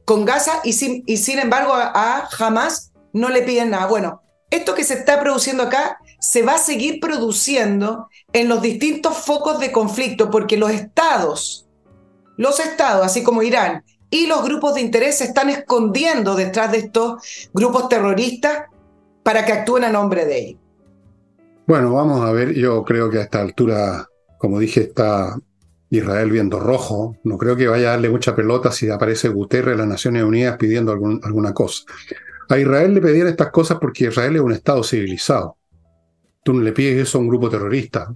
[0.04, 3.86] con Gaza y sin, y sin embargo a, Hamas no le piden nada.
[3.86, 9.16] Bueno, esto que se está produciendo acá se va a seguir produciendo en los distintos
[9.16, 11.65] focos de conflicto porque los estados
[12.36, 16.78] los estados, así como Irán, y los grupos de interés se están escondiendo detrás de
[16.78, 18.64] estos grupos terroristas
[19.22, 20.60] para que actúen a nombre de ellos.
[21.66, 24.06] Bueno, vamos a ver, yo creo que a esta altura,
[24.38, 25.36] como dije, está
[25.90, 27.16] Israel viendo rojo.
[27.24, 30.56] No creo que vaya a darle mucha pelota si aparece Guterres de las Naciones Unidas
[30.56, 31.84] pidiendo alguna cosa.
[32.48, 35.56] A Israel le pedían estas cosas porque Israel es un Estado civilizado.
[36.44, 38.12] Tú le pides eso a un grupo terrorista.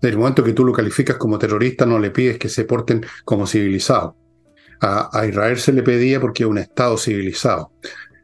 [0.00, 3.04] Desde el momento que tú lo calificas como terrorista, no le pides que se porten
[3.24, 4.14] como civilizados.
[4.80, 7.72] A, Israel se le pedía porque es un Estado civilizado.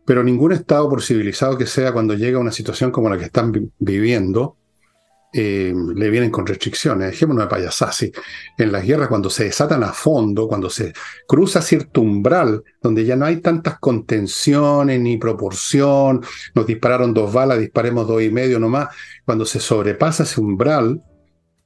[0.07, 3.25] Pero ningún Estado, por civilizado que sea, cuando llega a una situación como la que
[3.25, 4.57] están viviendo,
[5.35, 7.11] eh, le vienen con restricciones.
[7.11, 8.07] Dejémonos de payasadas.
[8.57, 10.95] En las guerras, cuando se desatan a fondo, cuando se
[11.29, 17.59] cruza cierto umbral, donde ya no hay tantas contenciones ni proporción, nos dispararon dos balas,
[17.59, 18.89] disparemos dos y medio nomás,
[19.27, 21.03] cuando se sobrepasa ese umbral,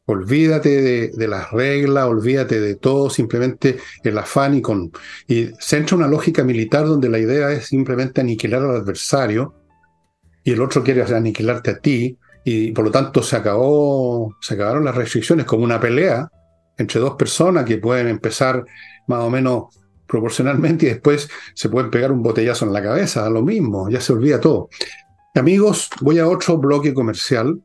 [0.06, 4.90] Olvídate de, las reglas, olvídate de todo, simplemente el afán y con.
[5.28, 9.54] Y se entra una lógica militar donde la idea es simplemente aniquilar al adversario
[10.42, 14.84] y el otro quiere aniquilarte a ti, y por lo tanto se acabó, se acabaron
[14.84, 16.28] las restricciones como una pelea
[16.78, 18.64] entre dos personas que pueden empezar
[19.06, 19.64] más o menos
[20.06, 24.12] proporcionalmente y después se pueden pegar un botellazo en la cabeza, lo mismo, ya se
[24.12, 24.68] olvida todo.
[25.34, 27.60] Amigos, voy a otro bloque comercial,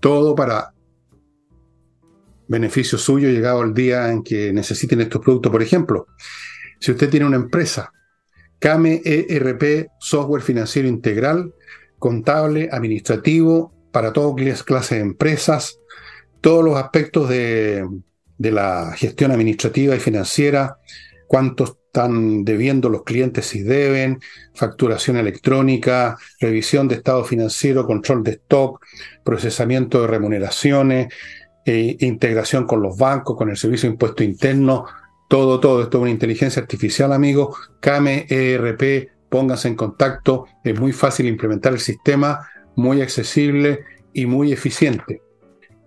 [0.00, 0.74] todo para
[2.48, 5.52] beneficio suyo llegado el día en que necesiten estos productos.
[5.52, 6.06] Por ejemplo,
[6.80, 7.92] si usted tiene una empresa,
[8.58, 11.52] CAME ERP, software financiero integral,
[11.98, 15.78] contable, administrativo, para todas clases de empresas,
[16.40, 17.86] todos los aspectos de,
[18.38, 20.78] de la gestión administrativa y financiera,
[21.26, 24.20] cuántos están debiendo los clientes si deben,
[24.54, 28.84] facturación electrónica, revisión de estado financiero, control de stock,
[29.24, 31.14] procesamiento de remuneraciones,
[31.66, 34.86] eh, integración con los bancos, con el Servicio de Impuesto Interno,
[35.28, 35.82] todo, todo.
[35.82, 37.56] Esto es una inteligencia artificial, amigos.
[37.80, 40.46] CAME, ERP, pónganse en contacto.
[40.62, 43.80] Es muy fácil implementar el sistema, muy accesible
[44.12, 45.22] y muy eficiente.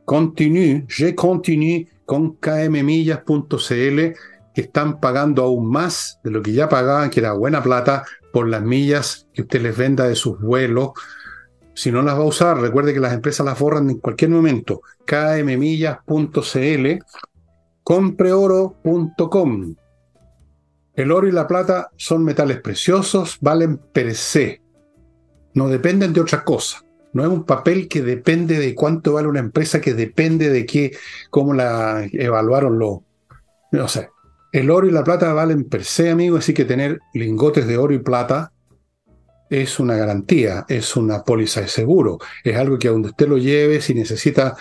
[0.03, 4.13] Continue, je continue con kmmillas.cl
[4.53, 8.49] que están pagando aún más de lo que ya pagaban, que era buena plata, por
[8.49, 10.89] las millas que usted les venda de sus vuelos
[11.79, 14.81] si no las va a usar, recuerde que las empresas las borran en cualquier momento.
[15.05, 16.87] kmmillas.cl,
[17.83, 19.75] compreoro.com.
[20.93, 24.61] El oro y la plata son metales preciosos, valen per se.
[25.53, 26.83] No dependen de otra cosa.
[27.13, 30.97] No es un papel que depende de cuánto vale una empresa, que depende de qué,
[31.29, 32.97] cómo la evaluaron los.
[33.71, 34.09] No sé.
[34.51, 37.93] El oro y la plata valen per se, amigo, así que tener lingotes de oro
[37.93, 38.51] y plata
[39.49, 43.37] es una garantía, es una póliza de seguro, es algo que a donde usted lo
[43.37, 44.55] lleve, si necesita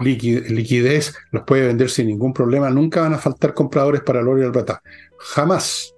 [0.00, 4.42] liquidez, los puede vender sin ningún problema, nunca van a faltar compradores para el y
[4.42, 4.82] el plata,
[5.18, 5.94] jamás.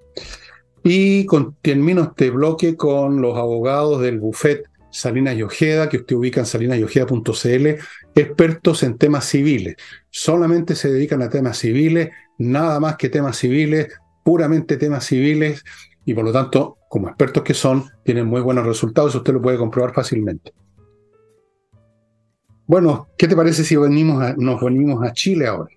[0.83, 1.27] Y
[1.63, 6.47] termino este bloque con los abogados del buffet Salinas y Ojeda, que usted ubica en
[6.47, 7.67] salinasyojeda.cl,
[8.15, 9.77] expertos en temas civiles.
[10.11, 13.89] Solamente se dedican a temas civiles, nada más que temas civiles,
[14.23, 15.65] puramente temas civiles
[16.05, 19.59] y por lo tanto, como expertos que son, tienen muy buenos resultados, usted lo puede
[19.59, 20.53] comprobar fácilmente.
[22.67, 25.71] Bueno, ¿qué te parece si venimos nos venimos a Chile ahora?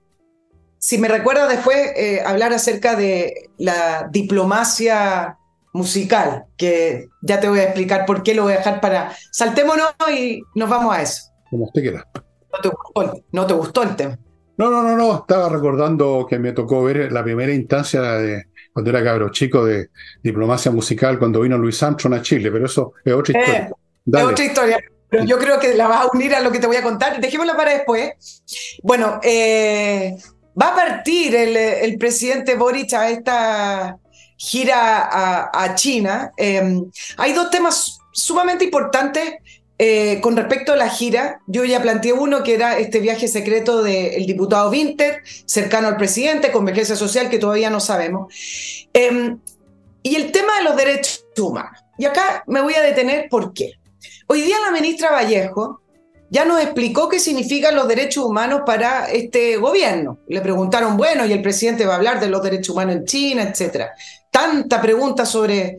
[0.80, 5.38] Si me recuerda después eh, hablar acerca de la diplomacia
[5.74, 9.14] musical, que ya te voy a explicar por qué lo voy a dejar para...
[9.32, 11.24] Saltémonos y nos vamos a eso.
[11.50, 12.06] Como usted quiera.
[12.52, 14.20] No te gustó, no te gustó el tema.
[14.58, 15.16] No, no, no, no.
[15.20, 18.46] Estaba recordando que me tocó ver la primera instancia de
[18.78, 19.90] cuando era cabro chico de
[20.22, 23.72] diplomacia musical cuando vino Luis Armstrong a Chile, pero eso es otra historia.
[24.06, 24.80] es otra historia.
[25.10, 27.20] Pero yo creo que la vas a unir a lo que te voy a contar.
[27.20, 28.44] Dejémosla para después.
[28.84, 30.16] Bueno, eh,
[30.62, 33.98] va a partir el, presidente Boric a esta
[34.38, 36.32] gira a, China.
[36.38, 36.80] Eh,
[37.18, 39.38] hay dos temas sumamente importantes
[39.80, 41.42] eh, con respecto a la gira.
[41.48, 46.52] Yo ya planteé uno que era este viaje secreto del diputado Winter, cercano al presidente,
[46.52, 48.34] convergencia social, que todavía no sabemos.
[50.04, 51.84] y el tema de los derechos humanos.
[51.98, 53.74] Y acá me voy a detener por qué.
[54.28, 55.82] Hoy día la ministra Vallejo
[56.30, 60.20] ya nos explicó qué significan los derechos humanos para este gobierno.
[60.28, 63.44] Le preguntaron, bueno, y el presidente va a hablar de los derechos humanos en China,
[63.44, 63.92] etcétera.
[64.30, 65.78] Tanta pregunta sobre,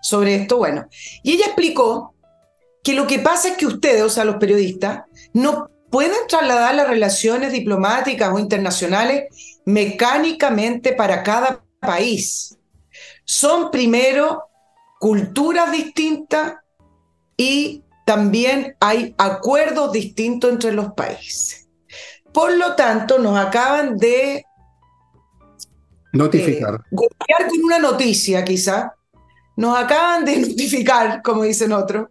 [0.00, 0.86] sobre esto, bueno.
[1.22, 2.14] Y ella explicó
[2.82, 5.02] que lo que pasa es que ustedes, o sea, los periodistas,
[5.32, 9.24] no pueden trasladar las relaciones diplomáticas o internacionales
[9.64, 12.56] mecánicamente para cada país.
[13.24, 14.44] Son primero
[14.98, 16.54] culturas distintas
[17.36, 21.68] y también hay acuerdos distintos entre los países.
[22.32, 24.44] Por lo tanto, nos acaban de
[26.12, 26.74] notificar.
[26.74, 28.94] Eh, golpear con una noticia, quizá.
[29.56, 32.08] Nos acaban de notificar, como dicen otros,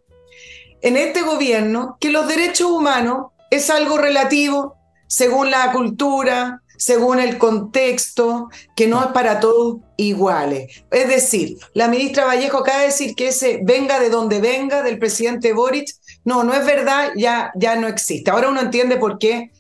[0.81, 4.75] en este gobierno que los derechos humanos es algo relativo
[5.07, 10.83] según la cultura, según el contexto, que no es para todos iguales.
[10.91, 14.97] Es decir, la ministra Vallejo acaba de decir que ese venga de donde venga del
[14.97, 15.89] presidente Boric,
[16.23, 18.31] no, no es verdad, ya, ya no existe.
[18.31, 19.51] Ahora uno entiende por qué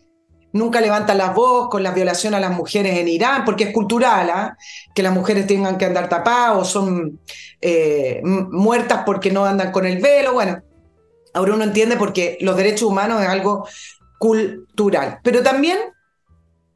[0.53, 4.29] nunca levanta la voz con la violación a las mujeres en Irán, porque es cultural,
[4.29, 4.57] ¿ah?
[4.95, 7.19] que las mujeres tengan que andar tapadas o son
[7.59, 10.33] eh, muertas porque no andan con el velo.
[10.33, 10.61] Bueno,
[11.33, 13.67] ahora uno entiende porque los derechos humanos es algo
[14.17, 15.19] cultural.
[15.23, 15.77] Pero también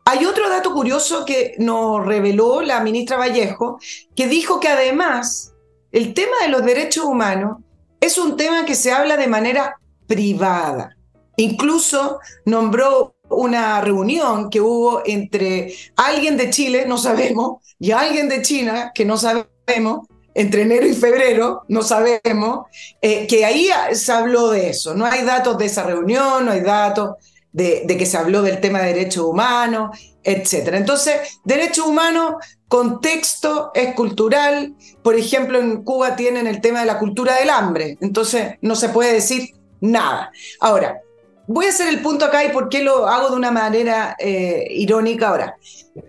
[0.06, 3.80] hay otro dato curioso que nos reveló la ministra Vallejo,
[4.16, 5.54] que dijo que además
[5.92, 7.58] el tema de los derechos humanos
[8.02, 9.78] es un tema que se habla de manera
[10.08, 10.98] privada.
[11.38, 18.42] Incluso nombró una reunión que hubo entre alguien de Chile, no sabemos, y alguien de
[18.42, 22.68] China, que no sabemos, entre enero y febrero, no sabemos,
[23.02, 24.94] eh, que ahí se habló de eso.
[24.94, 27.16] No hay datos de esa reunión, no hay datos
[27.52, 30.70] de, que se habló del tema de derechos humanos, etc.
[30.74, 32.36] Entonces, derechos humanos,
[32.68, 34.76] contexto es cultural.
[35.04, 38.90] Por ejemplo, en Cuba tienen el tema de la cultura del hambre, entonces no se
[38.90, 40.32] puede decir nada.
[40.60, 41.02] Ahora,
[41.48, 44.68] voy a hacer el punto acá y por qué lo hago de una manera eh,
[44.72, 45.58] irónica ahora.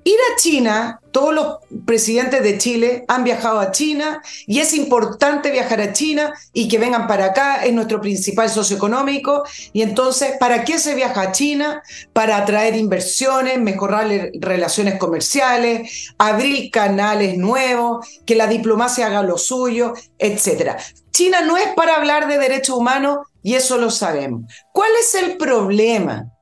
[0.03, 5.51] Ir a China, todos los presidentes de Chile han viajado a China y es importante
[5.51, 9.45] viajar a China y que vengan para acá, es nuestro principal socioeconómico.
[9.74, 11.82] Y entonces, ¿para qué se viaja a China?
[12.14, 14.09] Para atraer inversiones, mejorar
[14.41, 20.78] relaciones comerciales, abrir canales nuevos, que la diplomacia haga lo suyo, etc.
[21.11, 24.53] China no es para hablar de derechos humanos y eso lo sabemos.
[24.73, 26.33] ¿Cuál es el problema?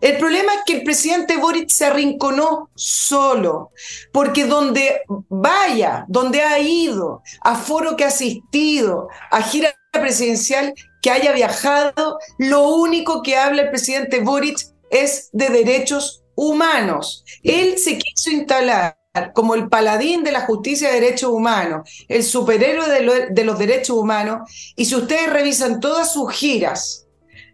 [0.00, 3.70] El problema es que el presidente Boric se arrinconó solo,
[4.12, 11.10] porque donde vaya, donde ha ido, a foro que ha asistido, a gira presidencial que
[11.10, 14.58] haya viajado, lo único que habla el presidente Boric
[14.90, 17.24] es de derechos humanos.
[17.42, 18.96] Él se quiso instalar
[19.32, 22.88] como el paladín de la justicia de derechos humanos, el superhéroe
[23.30, 27.06] de, los derechos humanos, y si ustedes revisan todas sus giras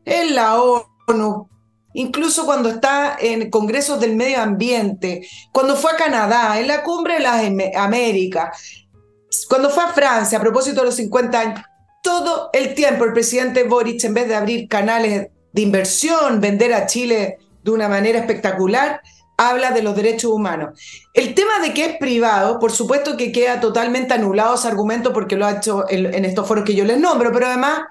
[0.05, 1.49] en la ONU,
[1.93, 7.15] incluso cuando está en congresos del medio ambiente, cuando fue a Canadá, en la cumbre
[7.15, 7.43] de las
[7.77, 8.59] Américas,
[9.49, 11.61] cuando fue a Francia a propósito de los 50 años,
[12.03, 16.87] todo el tiempo el presidente Boric, en vez de abrir canales de inversión, vender a
[16.87, 19.03] Chile de una manera espectacular,
[19.41, 20.79] habla de los derechos humanos.
[21.15, 25.35] El tema de que es privado, por supuesto que queda totalmente anulado ese argumento porque
[25.37, 27.85] lo ha hecho en estos foros que yo les nombro, pero además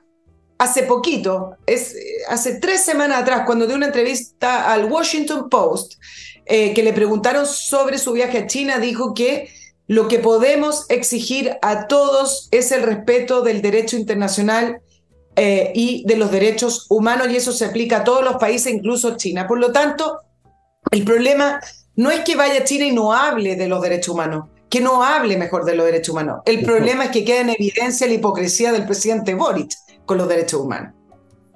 [0.60, 1.96] hace poquito, es,
[2.28, 5.94] hace tres semanas atrás, cuando dio una entrevista al Washington Post,
[6.46, 9.50] eh, que le preguntaron sobre su viaje a China, dijo que
[9.88, 14.82] lo que podemos exigir a todos es el respeto del derecho internacional
[15.36, 19.18] eh, y de los derechos humanos, y eso se aplica a todos los países, incluso
[19.18, 19.48] China.
[19.48, 20.20] Por lo tanto,
[20.92, 21.60] el problema
[21.96, 25.04] no es que vaya a China y no hable de los derechos humanos, que no
[25.04, 26.42] hable mejor de los derechos humanos.
[26.46, 29.72] El problema es que queda en evidencia la hipocresía del presidente Boric
[30.06, 30.94] con los derechos humanos.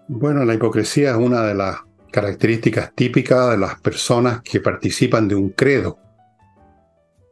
[0.08, 1.78] Bueno, la hipocresía es una de las
[2.12, 5.98] características típicas de las personas que participan de un credo.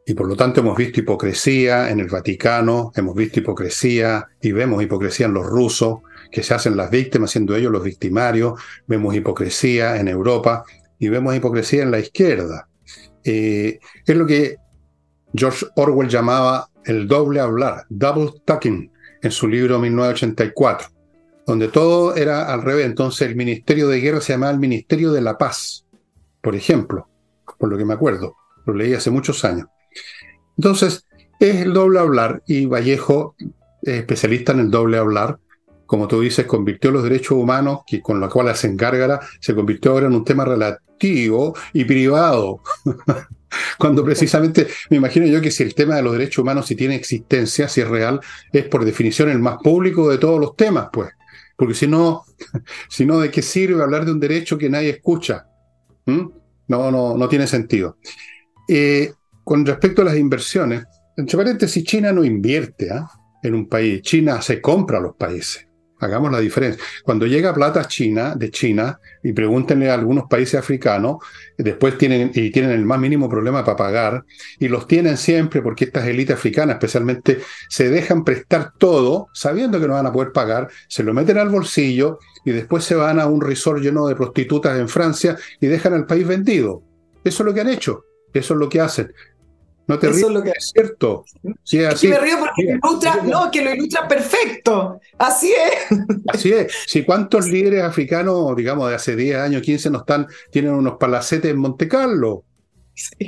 [0.04, 4.82] Y por lo tanto hemos visto hipocresía en el Vaticano, hemos visto hipocresía y vemos
[4.82, 6.00] hipocresía en los rusos,
[6.32, 10.64] que se hacen las víctimas siendo ellos los victimarios, vemos hipocresía en Europa
[11.02, 12.68] y vemos hipocresía en la izquierda.
[13.24, 14.58] Eh, es lo que
[15.34, 18.88] George Orwell llamaba el doble hablar, double talking,
[19.20, 20.90] en su libro 1984,
[21.44, 22.86] donde todo era al revés.
[22.86, 25.84] Entonces el Ministerio de Guerra se llamaba el Ministerio de la Paz,
[26.40, 27.08] por ejemplo,
[27.58, 28.36] por lo que me acuerdo.
[28.64, 29.66] Lo leí hace muchos años.
[30.56, 31.04] Entonces,
[31.40, 33.34] es el doble hablar y Vallejo,
[33.82, 35.40] especialista en el doble hablar,
[35.92, 39.90] como tú dices, convirtió los derechos humanos, que con los cuales se encarga, se convirtió
[39.90, 40.42] ahora en un tema
[41.02, 42.60] y privado.
[43.78, 46.94] Cuando precisamente, me imagino yo que si el tema de los derechos humanos, si tiene
[46.94, 48.20] existencia, si es real,
[48.52, 51.10] es por definición el más público de todos los temas, pues.
[51.56, 52.24] Porque si no,
[52.88, 55.46] si no, ¿de qué sirve hablar de un derecho que nadie escucha?
[56.06, 56.28] ¿Mm?
[56.68, 57.98] No, no, no tiene sentido.
[58.68, 59.12] Eh,
[59.44, 60.84] con respecto a las inversiones,
[61.16, 63.10] entre paréntesis, China no invierte ¿ah?
[63.42, 65.66] en un país, China se compra a los países.
[66.02, 66.82] Hagamos la diferencia.
[67.04, 71.18] Cuando llega plata China, de China, y pregúntenle a algunos países africanos,
[71.56, 74.24] después tienen, y tienen el más mínimo problema para pagar,
[74.58, 79.86] y los tienen siempre porque estas élites africanas especialmente se dejan prestar todo, sabiendo que
[79.86, 83.26] no van a poder pagar, se lo meten al bolsillo y después se van a
[83.26, 86.82] un resort lleno de prostitutas en Francia y dejan al país vendido.
[87.22, 89.12] Eso es lo que han hecho, eso es lo que hacen.
[89.86, 90.50] No te ríes, es, lo que...
[90.50, 91.24] es cierto.
[91.64, 92.08] Sí, así.
[92.08, 95.00] me río porque lo ilustra, no, que lo ilustra perfecto.
[95.18, 95.98] Así es.
[96.28, 96.72] Así es.
[96.86, 101.50] Si cuántos líderes africanos, digamos, de hace 10 años, 15, no están, tienen unos palacetes
[101.50, 102.44] en Monte Carlo,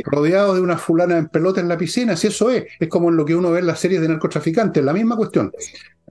[0.04, 3.16] rodeados de una fulana en pelota en la piscina, si eso es, es como en
[3.16, 5.50] lo que uno ve en las series de narcotraficantes, la misma cuestión.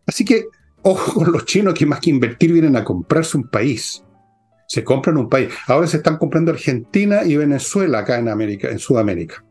[0.06, 0.48] Así que,
[0.82, 4.04] ojo con los chinos que más que invertir vienen a comprarse un país.
[4.68, 5.54] Se compran un país.
[5.68, 9.44] Ahora se están comprando Argentina y Venezuela acá en América, en Sudamérica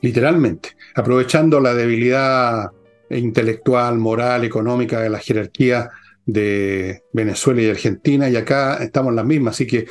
[0.00, 2.70] literalmente, aprovechando la debilidad
[3.10, 5.90] intelectual, moral, económica de la jerarquía
[6.24, 9.86] de Venezuela y Argentina, y acá estamos las mismas, así que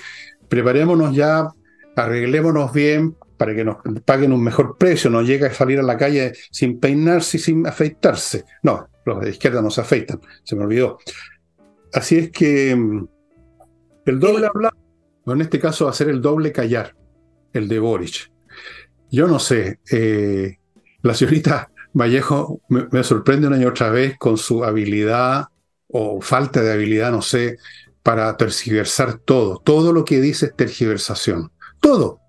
[0.50, 1.48] preparémonos ya,
[1.96, 5.98] arreglémonos bien para que nos paguen un mejor precio, no llega a salir a la
[5.98, 8.46] calle sin peinarse y sin afeitarse.
[8.64, 11.00] No, los de izquierda no se afeitan, se me olvidó.
[11.94, 13.08] Así es que mm,
[14.06, 14.74] el doble hablar,
[15.26, 16.96] o en este caso va a ser el doble callar,
[17.54, 18.35] el de Boric.
[19.16, 20.60] Yo no sé, eh,
[21.02, 25.46] la señorita Vallejo me, sorprende una y otra vez con su habilidad
[25.88, 27.56] o falta de habilidad, no sé,
[28.04, 29.62] para tergiversar todo.
[29.64, 31.50] Todo lo que dice es tergiversación.
[31.80, 32.20] Todo.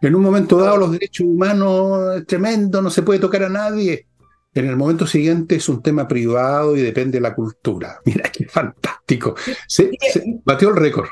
[0.00, 4.08] En un momento dado los derechos humanos es tremendo, no se puede tocar a nadie.
[4.54, 8.00] En el momento siguiente es un tema privado y depende de la cultura.
[8.04, 9.36] Mira qué fantástico.
[9.68, 9.88] se
[10.44, 11.06] batió el récord.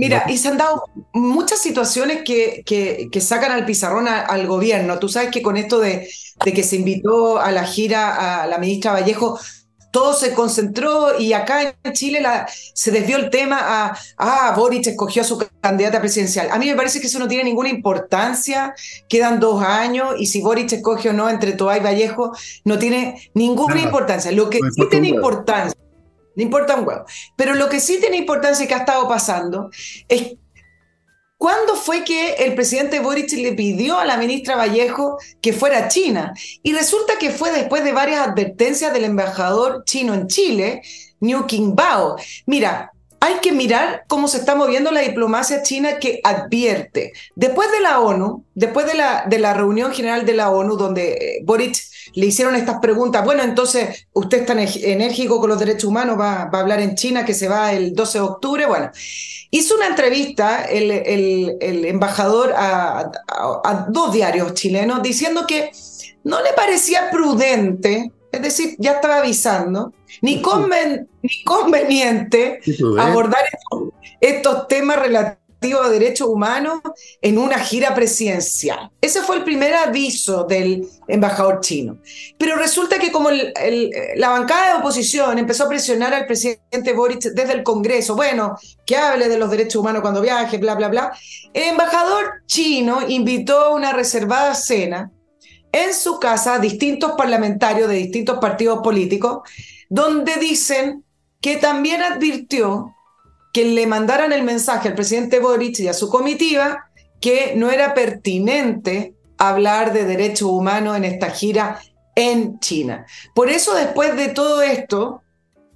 [0.00, 4.98] Mira, y se han dado muchas situaciones que, que, sacan al pizarrón al gobierno.
[4.98, 6.08] Tú sabes que con esto de,
[6.42, 9.38] de, que se invitó a la gira a la ministra Vallejo,
[9.90, 14.86] todo se concentró y acá en Chile la, se desvió el tema a, ah, Boric
[14.86, 16.48] escogió a su candidata presidencial.
[16.50, 18.74] A mí me parece que eso no tiene ninguna importancia,
[19.06, 22.32] quedan dos años y si Boric escoge o no entre Toa y Vallejo,
[22.64, 24.32] no tiene ninguna importancia.
[24.32, 25.79] Lo que sí tiene importancia
[26.36, 27.04] no importa un huevo.
[27.36, 29.70] Pero lo que sí tiene importancia y que ha estado pasando
[30.08, 30.36] es
[31.40, 35.88] ¿Cuándo fue que el presidente Boric le pidió a la ministra Vallejo que fuera a
[35.88, 36.34] China?
[36.62, 40.82] Y resulta que fue después de varias advertencias del embajador chino en Chile,
[41.18, 42.16] New Bao.
[42.44, 42.89] Mira,
[43.20, 47.12] hay que mirar cómo se está moviendo la diplomacia china que advierte.
[47.36, 48.94] Después de la ONU, después de
[49.38, 51.76] la, reunión general de la ONU, donde eh, Boric
[52.14, 56.42] le hicieron estas preguntas, bueno, entonces usted es tan enérgico con los derechos humanos, va,
[56.44, 58.90] a hablar en China que se va el 12 de octubre, bueno,
[59.50, 65.70] hizo una entrevista el, embajador a dos diarios chilenos diciendo que
[66.24, 70.40] no le parecía prudente es decir, ya estaba avisando, ni,
[71.44, 72.60] conveniente
[72.98, 73.42] abordar
[74.20, 75.40] estos, temas relativos
[75.84, 76.80] a derechos humanos
[77.20, 78.90] en una gira presidencial.
[79.00, 81.98] Ese fue el primer aviso del embajador chino.
[82.38, 87.52] Pero resulta que como la bancada de oposición empezó a presionar al presidente Boric desde
[87.52, 88.56] el Congreso, bueno,
[88.86, 91.12] que hable de los derechos humanos cuando viaje, bla, bla, bla,
[91.52, 95.10] el embajador chino invitó a una reservada cena
[95.72, 99.48] en su casa distintos parlamentarios de distintos partidos políticos,
[99.88, 101.04] donde dicen
[101.40, 102.94] que también advirtió
[103.52, 106.90] que le mandaran el mensaje al presidente Boric y a su comitiva
[107.20, 111.80] que no era pertinente hablar de derechos humanos en esta gira
[112.14, 113.06] en China.
[113.34, 115.22] Por eso después de todo esto,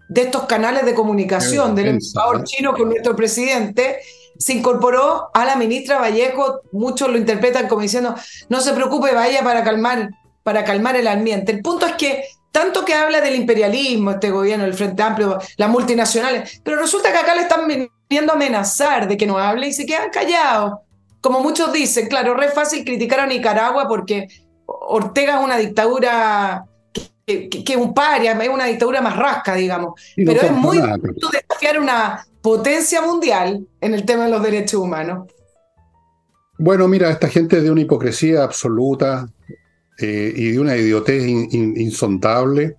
[0.09, 4.01] de estos canales de comunicación del embajador chino con nuestro presidente,
[4.39, 8.15] se incorporó a la ministra Vallejo, muchos lo interpretan como diciendo,
[8.49, 10.11] no se preocupe, vaya para calmar,
[10.43, 11.53] para calmar el ambiente.
[11.53, 15.69] El punto es que tanto que habla del imperialismo, este gobierno, el Frente Amplio, las
[15.69, 17.69] multinacionales, pero resulta que acá le están
[18.09, 20.75] viendo amenazar de que no hable y se quedan callados.
[21.21, 24.29] Como muchos dicen, claro, re fácil criticar a Nicaragua porque
[24.67, 26.65] Ortega es una dictadura
[27.27, 30.01] que, es un paria, es una dictadura más rasca, digamos.
[30.15, 35.33] Pero es muy difícil desafiar una potencia mundial en el tema de los derechos humanos.
[36.59, 39.27] Bueno, mira, esta gente de una hipocresía absoluta
[39.99, 42.77] eh, y de una idiotez insondable.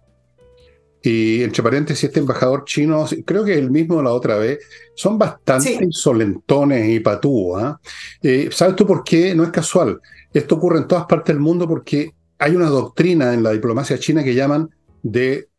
[1.01, 4.59] Y entre paréntesis, este embajador chino, creo que el mismo la otra vez,
[4.93, 7.63] son bastante insolentones y patúos.
[7.63, 7.79] ¿ah?
[8.21, 9.33] Eh, ¿Sabes tú por qué?
[9.33, 9.99] No es casual.
[10.31, 14.23] Esto ocurre en todas partes del mundo porque hay una doctrina en la diplomacia china
[14.23, 14.69] que llaman
[15.01, 15.49] de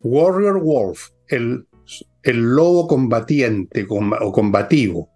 [0.00, 1.66] warrior wolf, el,
[2.26, 5.08] el lobo combatiente o combativo.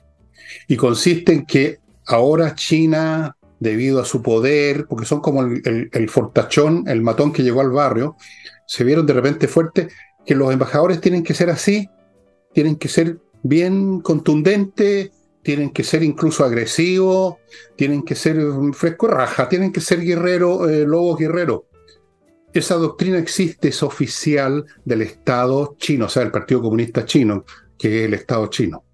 [0.68, 6.84] Y consiste en que ahora China, debido a su poder, porque son como el, fortachón,
[6.86, 8.16] el matón que llegó al barrio,
[8.66, 9.92] se vieron de repente fuertes,
[10.24, 11.88] que los embajadores tienen que ser así,
[12.54, 15.10] tienen que ser bien contundentes,
[15.42, 17.36] tienen que ser incluso agresivos,
[17.76, 18.38] tienen que ser
[18.72, 21.66] fresco raja, tienen que ser guerrero, eh, lobo guerrero.
[22.52, 27.44] Esa doctrina existe, es oficial del Estado chino, o sea, el Partido Comunista Chino,
[27.78, 28.84] que es el Estado chino.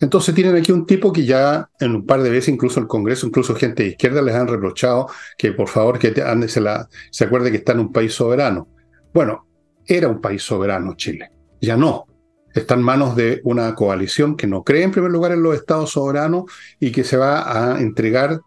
[0.00, 3.26] Entonces tienen aquí un tipo que ya en un par de veces, incluso el Congreso,
[3.26, 6.14] incluso gente de izquierda les han reprochado que por favor que
[6.48, 8.68] se, la, se acuerde que está en un país soberano.
[9.12, 9.48] Bueno,
[9.86, 12.06] era un país soberano Chile, ya no.
[12.54, 15.90] Está en manos de una coalición que no cree en primer lugar en los estados
[15.90, 16.44] soberanos
[16.80, 18.40] y que se va a entregar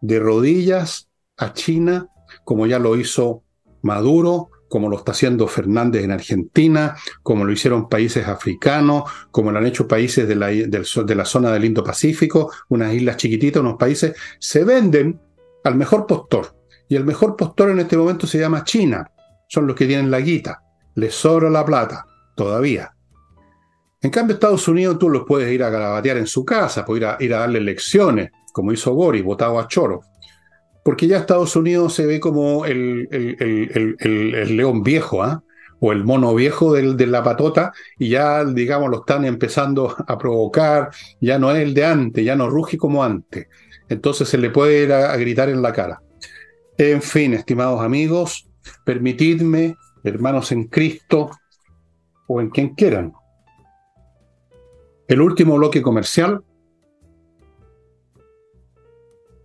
[0.00, 2.08] de rodillas a China,
[2.44, 3.44] como ya lo hizo
[3.82, 9.58] Maduro, como lo está haciendo Fernández en Argentina, como lo hicieron países africanos, como lo
[9.58, 15.20] han hecho países de la, zona del Indo-Pacífico, unas islas chiquititas, unos países, se venden
[15.64, 16.54] al mejor postor.
[16.88, 19.10] Y el mejor postor en este momento se llama China.
[19.48, 20.62] Son los que tienen la guita.
[20.94, 22.94] Les sobra la plata, todavía.
[24.00, 27.34] En cambio, Estados Unidos tú los puedes ir a garabatear en su casa, puedes ir
[27.34, 30.02] a, darle lecciones, como hizo Boris, votado a Choro
[30.88, 33.06] porque ya Estados Unidos se ve como el,
[34.56, 35.44] león viejo, ¿ah?
[35.80, 40.88] o el mono viejo de la patota, y ya, digamos, lo están empezando a provocar,
[41.20, 43.48] ya no es el de antes, ya no ruge como antes.
[43.90, 46.00] Entonces se le puede ir a, gritar en la cara.
[46.78, 48.48] En fin, estimados amigos,
[48.82, 51.32] permitidme, hermanos en Cristo,
[52.28, 53.12] o en quien quieran.
[55.06, 56.42] El último bloque comercial,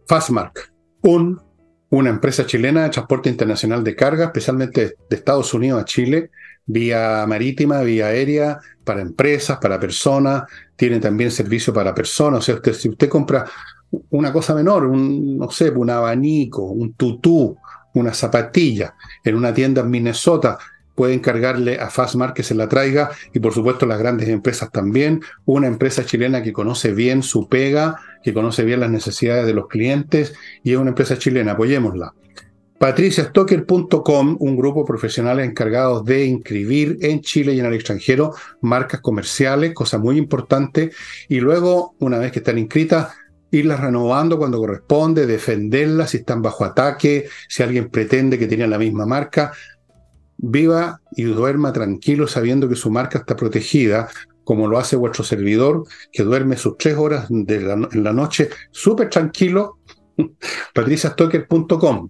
[0.07, 0.72] Fastmark
[1.03, 6.31] una empresa chilena de transporte internacional de carga, especialmente de Estados Unidos a Chile,
[6.65, 10.43] vía marítima, vía aérea, para empresas, para personas,
[10.75, 12.39] tiene también servicio para personas.
[12.39, 13.45] O sea, usted, si usted compra
[14.09, 17.57] una cosa menor, un, no sé, un abanico, un tutú,
[17.93, 20.57] una zapatilla en una tienda en Minnesota,
[20.95, 25.21] puede encargarle a Fastmark que se la traiga y por supuesto las grandes empresas también.
[25.45, 29.67] Una empresa chilena que conoce bien su pega, que conoce bien las necesidades de los
[29.67, 30.33] clientes
[30.63, 32.13] y es una empresa chilena, apoyémosla.
[32.77, 39.73] patriciastocker.com, un grupo profesional encargado de inscribir en Chile y en el extranjero marcas comerciales,
[39.73, 40.91] cosa muy importante,
[41.29, 43.13] y luego, una vez que están inscritas,
[43.51, 48.79] irlas renovando cuando corresponde, defenderlas si están bajo ataque, si alguien pretende que tienen la
[48.79, 49.53] misma marca,
[50.37, 54.09] viva y duerma tranquilo sabiendo que su marca está protegida,
[54.43, 57.55] como lo hace vuestro servidor, que duerme sus tres horas de
[57.91, 59.79] en la noche súper tranquilo,
[60.73, 62.09] patriciastocker.com.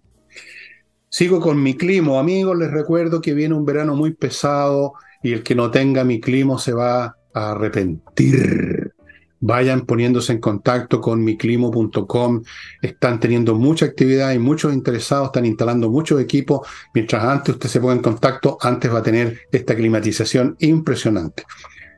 [1.09, 5.43] Sigo con mi clima, amigos, les recuerdo que viene un verano muy pesado y el
[5.43, 8.92] que no tenga mi clima se va a arrepentir
[9.45, 12.43] vayan poniéndose en contacto con miclimo.com.
[12.81, 16.65] Están teniendo mucha actividad y muchos interesados, están instalando muchos equipos.
[16.93, 21.43] Mientras antes usted se ponga en contacto, antes va a tener esta climatización impresionante.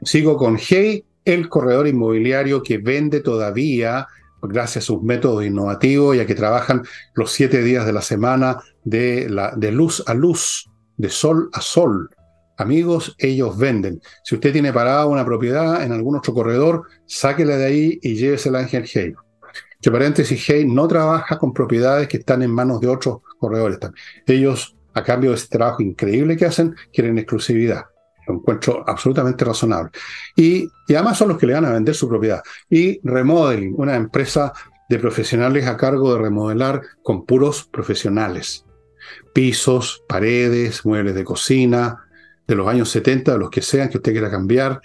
[0.02, 4.08] Sigo con Hey, el corredor inmobiliario que vende todavía
[4.42, 6.84] gracias a sus métodos innovativos, ya que trabajan
[7.14, 11.62] los siete días de la semana de, la, de luz a luz, de sol a
[11.62, 12.10] sol.
[12.58, 14.02] Amigos, ellos venden.
[14.24, 18.60] Si usted tiene parada una propiedad en algún otro corredor, sáquela de ahí y llévesela
[18.60, 19.14] a Ángel Hey.
[19.76, 23.78] Entre paréntesis, Hey no trabaja con propiedades que están en manos de otros corredores.
[24.26, 27.86] Ellos, a cambio de ese trabajo increíble que hacen, quieren exclusividad.
[28.28, 29.92] Lo encuentro absolutamente razonable.
[30.36, 32.42] Y, y además son los que le van a vender su propiedad.
[32.70, 34.54] Y Remodeling, una empresa
[34.90, 38.66] de profesionales a cargo de remodelar con puros profesionales.
[39.34, 42.08] Pisos, paredes, muebles de cocina,
[42.48, 44.82] de los años 70, de los que sean, que usted quiera cambiar,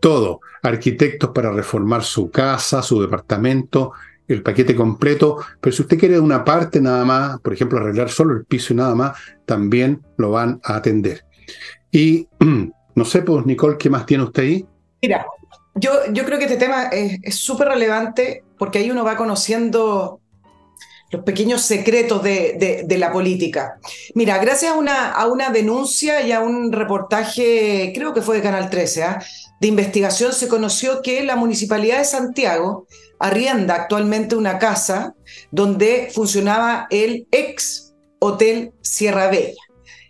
[0.00, 0.40] todo.
[0.62, 3.92] Arquitectos para reformar su casa, su departamento,
[4.26, 5.38] el paquete completo.
[5.60, 8.76] Pero si usted quiere una parte nada más, por ejemplo, arreglar solo el piso y
[8.76, 11.24] nada más, también lo van a atender.
[11.90, 12.28] Y
[12.94, 14.66] no sé, pues, Nicole, ¿qué más tiene usted ahí?
[15.02, 15.26] Mira,
[15.74, 20.20] yo, yo creo que este tema es súper relevante porque ahí uno va conociendo
[21.10, 23.78] los pequeños secretos de, la política.
[24.14, 28.42] Mira, gracias a una, a una, denuncia y a un reportaje, creo que fue de
[28.42, 29.22] Canal 13, ¿ah?
[29.60, 32.86] de investigación, se conoció que la Municipalidad de Santiago
[33.18, 35.14] arrienda actualmente una casa
[35.50, 39.54] donde funcionaba el ex Hotel Sierra Bella.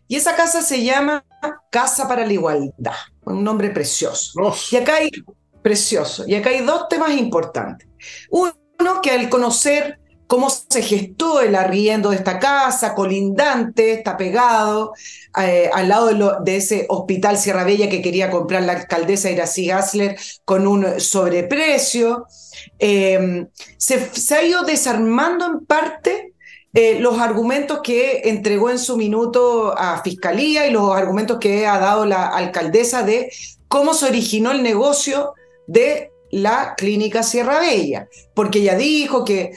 [0.06, 1.24] Y esa casa se llama
[1.70, 2.94] Casa para la Igualdad,
[3.24, 4.32] un nombre precioso.
[4.70, 5.10] Y acá hay
[5.62, 6.24] precioso.
[6.26, 7.86] Y acá hay dos temas importantes.
[8.30, 8.54] Uno,
[9.02, 9.97] que al conocer
[10.28, 14.92] cómo se gestó el arriendo de esta casa, colindante, está pegado
[15.40, 20.16] eh, al lado de, ese hospital Sierra Bella que quería comprar la alcaldesa Iracy Gassler
[20.44, 22.26] con un sobreprecio.
[22.78, 23.46] Eh,
[23.78, 26.34] se, ha ido desarmando en parte
[26.74, 31.78] eh, los argumentos que entregó en su minuto a Fiscalía y los argumentos que ha
[31.78, 33.32] dado la alcaldesa de
[33.66, 35.32] cómo se originó el negocio
[35.66, 39.52] de la clínica Sierra Bella, porque ella dijo que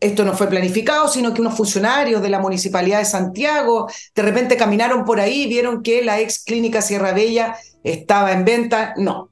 [0.00, 4.56] esto no fue planificado, sino que unos funcionarios de la Municipalidad de Santiago de repente
[4.56, 8.94] caminaron por ahí vieron que la ex clínica Sierra Bella estaba en venta.
[8.96, 9.30] No.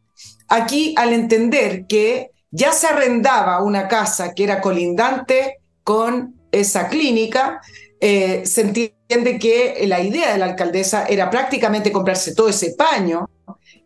[0.49, 7.61] Aquí, al entender que ya se arrendaba una casa que era colindante con esa clínica,
[8.01, 13.29] eh, se entiende que la idea de la alcaldesa era prácticamente comprarse todo ese paño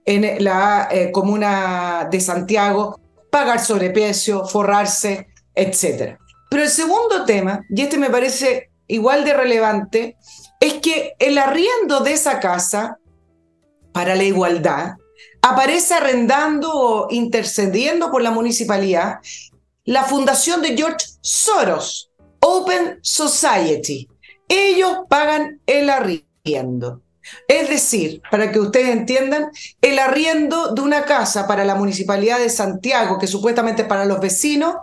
[0.04, 2.98] en la eh, comuna de Santiago,
[3.30, 6.18] pagar sobreprecio, forrarse, etc.
[6.50, 10.16] Pero el segundo tema, y este me parece igual de relevante,
[10.60, 12.98] es que el arriendo de esa casa
[13.92, 14.92] para la igualdad
[15.42, 19.18] aparece arrendando o intercediendo por la municipalidad
[19.84, 24.08] la fundación de George Soros, Open Society.
[24.48, 27.02] Ellos pagan el arriendo.
[27.46, 32.48] Es decir, para que ustedes entiendan, el arriendo de una casa para la municipalidad de
[32.48, 34.76] Santiago, que supuestamente es para los vecinos,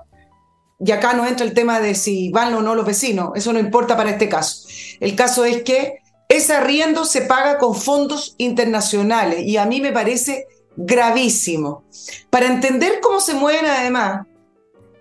[0.85, 3.59] y acá no entra el tema de si van o no los vecinos, eso no
[3.59, 4.67] importa para este caso.
[4.99, 5.95] El caso es que
[6.29, 10.45] ese arriendo se paga con fondos internacionales y a mí me parece
[10.77, 11.85] gravísimo.
[12.29, 14.27] Para entender cómo se mueven además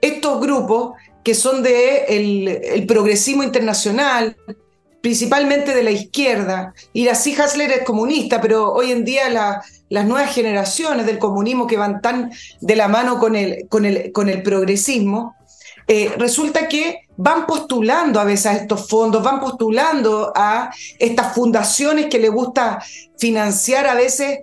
[0.01, 4.39] estos grupos que son de el, progresismo internacional,
[5.03, 9.28] principalmente de la izquierda, y así Hasler es comunista, pero hoy en día
[9.91, 12.30] las nuevas generaciones del comunismo que van tan
[12.62, 15.35] de la mano con el, con el, con el progresismo,
[15.87, 22.07] eh, resulta que van postulando a veces a estos fondos, van postulando a estas fundaciones
[22.07, 22.82] que le gusta
[23.18, 24.41] financiar a veces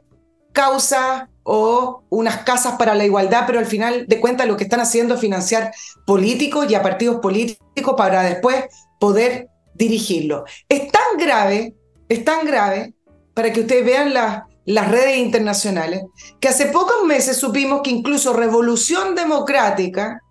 [0.52, 4.80] causas o unas casas para la igualdad, pero al final de cuentas lo que están
[4.80, 5.72] haciendo es financiar
[6.06, 8.66] políticos y a partidos políticos para después
[9.00, 10.46] poder dirigirlo.
[10.70, 11.74] Es tan grave,
[12.08, 12.94] es tan grave,
[13.34, 16.04] para que ustedes vean las redes internacionales,
[16.40, 20.22] que hace pocos meses supimos que incluso Revolución Democrática,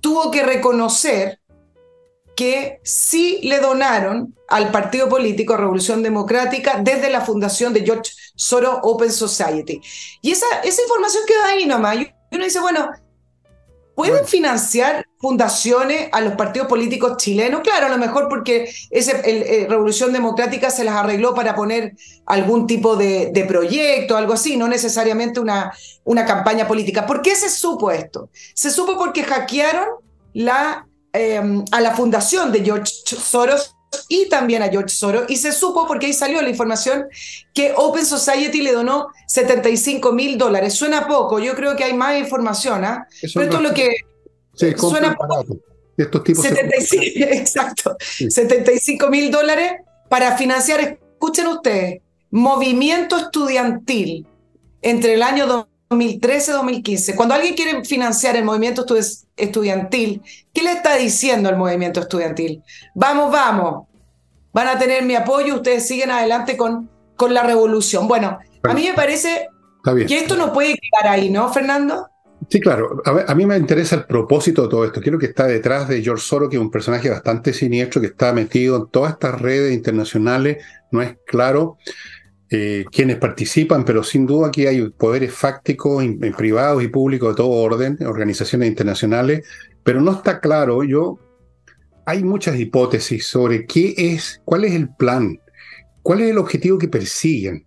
[0.00, 1.40] tuvo que reconocer
[2.36, 8.78] que sí le donaron al partido político Revolución Democrática desde la fundación de George Soros
[8.82, 9.80] Open Society.
[10.20, 11.96] Y esa, esa información queda ahí nomás.
[11.96, 12.90] Y uno dice, bueno,
[13.96, 17.62] ¿pueden financiar fundaciones a los partidos políticos chilenos?
[17.62, 22.66] Claro, a lo mejor porque ese, el, Revolución Democrática se las arregló para poner algún
[22.66, 25.72] tipo de, de proyecto, algo así, no necesariamente una,
[26.04, 27.06] una campaña política.
[27.06, 28.28] ¿Por qué se supo esto?
[28.54, 29.88] Se supo porque hackearon
[30.34, 33.75] la, em, a la fundación de George Soros
[34.08, 37.06] y también a George Soros, y se supo porque ahí salió la información
[37.54, 40.74] que Open Society le donó 75 mil dólares.
[40.74, 43.06] Suena poco, yo creo que hay más información, ¿ah?
[43.20, 43.96] Pero esto es lo que
[44.76, 45.58] suena poco.
[45.96, 47.96] Estos tipos 75, exacto,
[48.28, 49.72] 75 mil dólares
[50.08, 54.26] para financiar, escuchen ustedes, movimiento estudiantil
[54.82, 57.14] entre el año 2013-2015.
[57.14, 58.84] Cuando alguien quiere financiar el movimiento
[59.36, 60.22] estudiantil,
[60.52, 62.62] ¿qué le está diciendo el movimiento estudiantil?
[62.94, 63.85] Vamos, vamos,
[64.56, 68.08] van a tener mi apoyo, ustedes siguen adelante con, con la revolución.
[68.08, 69.50] Bueno, a mí me parece
[70.08, 72.08] que esto no puede quedar ahí, ¿no, Fernando?
[72.48, 73.02] Sí, claro.
[73.04, 75.02] A, a, mí me interesa el propósito de todo esto.
[75.02, 78.32] Quiero que está detrás de George Soros, que es un personaje bastante siniestro, que está
[78.32, 80.64] metido en todas estas redes internacionales.
[80.90, 81.76] No es claro
[82.48, 86.02] eh, quienes participan, pero sin duda aquí hay poderes fácticos,
[86.34, 89.46] privados y públicos de todo orden, organizaciones internacionales,
[89.82, 91.18] pero no está claro, yo,
[92.06, 95.38] hay muchas hipótesis sobre qué es, cuál es el plan,
[96.02, 97.66] cuál es el objetivo que persiguen.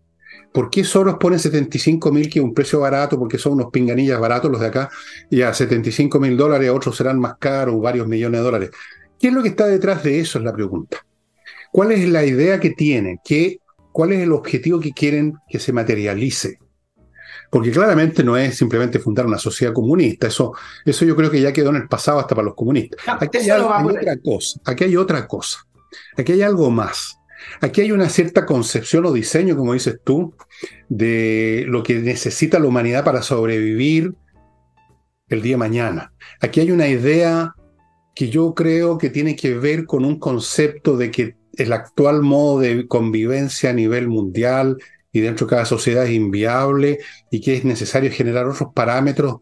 [0.51, 4.19] ¿Por qué Soros pone 75 mil, que es un precio barato, porque son unos pinganillas
[4.19, 4.89] baratos los de acá,
[5.29, 8.69] y a 75 mil dólares, otros serán más caros, varios millones de dólares?
[9.19, 10.39] ¿Qué es lo que está detrás de eso?
[10.39, 11.05] Es la pregunta.
[11.71, 13.19] ¿Cuál es la idea que tiene?
[13.23, 13.59] ¿Qué
[13.91, 16.59] ¿Cuál es el objetivo que quieren que se materialice?
[17.49, 20.53] Porque claramente no es simplemente fundar una sociedad comunista, eso,
[20.85, 22.99] eso yo creo que ya quedó en el pasado hasta para los comunistas.
[23.07, 25.59] aquí hay, otra cosa, aquí hay otra cosa,
[26.17, 27.15] aquí hay algo más.
[27.61, 30.33] Aquí hay una cierta concepción o diseño, como dices tú,
[30.89, 34.13] de lo que necesita la humanidad para sobrevivir
[35.29, 36.13] el día de mañana.
[36.41, 37.55] Aquí hay una idea
[38.13, 42.59] que yo creo que tiene que ver con un concepto de que el actual modo
[42.59, 44.77] de convivencia a nivel mundial
[45.11, 46.99] y dentro de cada sociedad es inviable
[47.31, 49.37] y que es necesario generar otros parámetros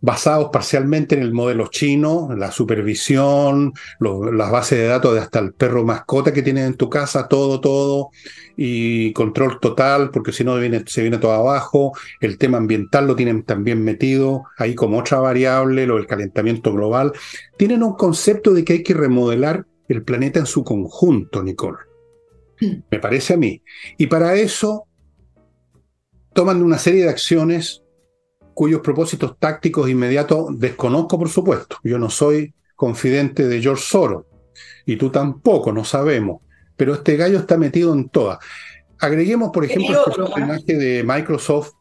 [0.00, 5.52] basados parcialmente en el modelo chino, la supervisión, las bases de datos de hasta el
[5.52, 8.10] perro mascota que tienes en tu casa, todo, todo,
[8.56, 10.56] y control total, porque si no
[10.86, 11.92] se viene todo abajo.
[12.20, 17.12] El tema ambiental lo tienen también metido ahí como otra variable, lo del calentamiento global.
[17.58, 21.89] Tienen un concepto de que hay que remodelar el planeta en su conjunto, Nicole.
[22.60, 23.62] Me parece a mí.
[23.98, 24.86] Y para eso
[26.32, 27.82] toman una serie de acciones
[28.54, 31.78] cuyos propósitos tácticos inmediatos desconozco, por supuesto.
[31.82, 34.24] Yo no soy confidente de George Soros,
[34.86, 36.40] y tú tampoco, no sabemos,
[36.76, 38.38] pero este gallo está metido en todas.
[38.98, 41.72] Agreguemos, por ejemplo, el personaje de Microsoft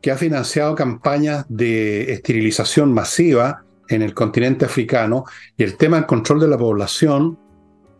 [0.00, 5.24] que ha financiado campañas de esterilización masiva en el continente africano
[5.56, 7.38] y el tema del control de la población,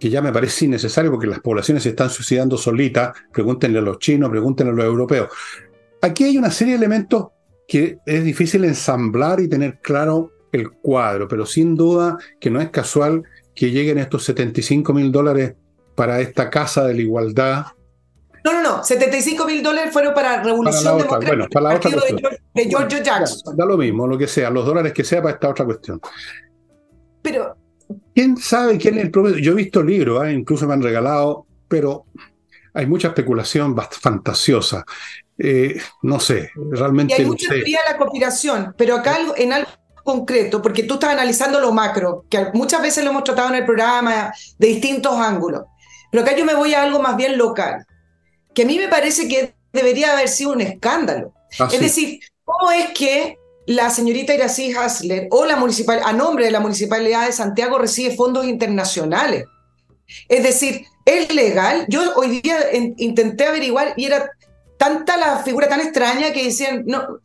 [0.05, 3.99] que ya me parece innecesario porque las poblaciones se están suicidando solitas, pregúntenle a los
[3.99, 5.31] chinos, pregúntenle a los europeos.
[6.03, 7.29] Aquí hay una serie de elementos
[7.67, 12.69] que es difícil ensamblar y tener claro el cuadro, pero sin duda que no es
[12.69, 13.23] casual
[13.55, 15.55] que lleguen estos 75 mil dólares
[15.95, 17.65] para esta Casa de la Igualdad.
[18.45, 22.21] No, no, no, 75 mil dólares fueron para Revolución Democrática bueno, para la otra cuestión.
[22.53, 23.57] De, George Jackson.
[23.57, 25.99] Da, lo mismo, lo que sea, los dólares que sea para esta otra cuestión.
[27.23, 27.64] Pero...
[28.15, 29.37] ¿Quién sabe quién es el propio?
[29.39, 30.33] Yo he visto libros, ¿eh?
[30.33, 32.07] incluso me han regalado, pero
[32.73, 34.85] hay mucha especulación fantasiosa.
[35.37, 37.15] Eh, no sé, realmente.
[37.15, 39.71] Y hay mucha teoría de la conspiración, pero acá en algo
[40.05, 43.65] concreto, porque tú estás analizando lo macro, que muchas veces lo hemos tratado en el
[43.65, 45.63] programa de distintos ángulos,
[46.13, 47.85] pero acá yo me voy a algo más bien local,
[48.55, 51.33] que a mí me parece que debería haber sido un escándalo.
[51.59, 56.45] Ah, es decir, ¿cómo es que la señorita Iracy Hasler o la municipal, a nombre
[56.45, 59.45] de la Municipalidad de Santiago recibe fondos internacionales?
[60.29, 61.87] Es decir, ¿es legal?
[61.89, 62.57] Yo hoy día
[62.99, 64.31] intenté averiguar y era
[64.79, 67.21] tanta la figura tan extraña que decían, no,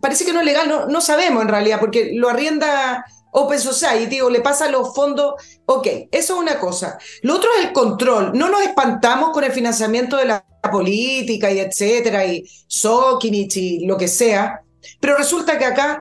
[0.00, 3.04] parece que no es legal, no, no sabemos en realidad, porque lo arrienda
[3.36, 5.34] Open Society o le pasa los fondos.
[5.66, 6.98] Ok, eso es una cosa.
[7.22, 8.32] Lo otro es el control.
[8.34, 13.96] No nos espantamos con el financiamiento de la política y etcétera, y Sokinich y lo
[13.96, 14.62] que sea,
[15.00, 16.00] pero resulta que acá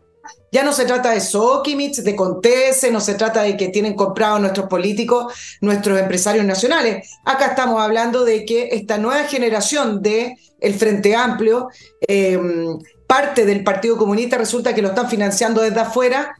[0.52, 4.40] ya no se trata de Sokimich, de Contese, no se trata de que tienen comprado
[4.40, 7.10] nuestros políticos, nuestros empresarios nacionales.
[7.26, 11.70] Acá estamos hablando de que esta nueva generación de el Frente Amplio,
[12.02, 16.36] em, parte del Partido Comunista, resulta que lo están financiando desde afuera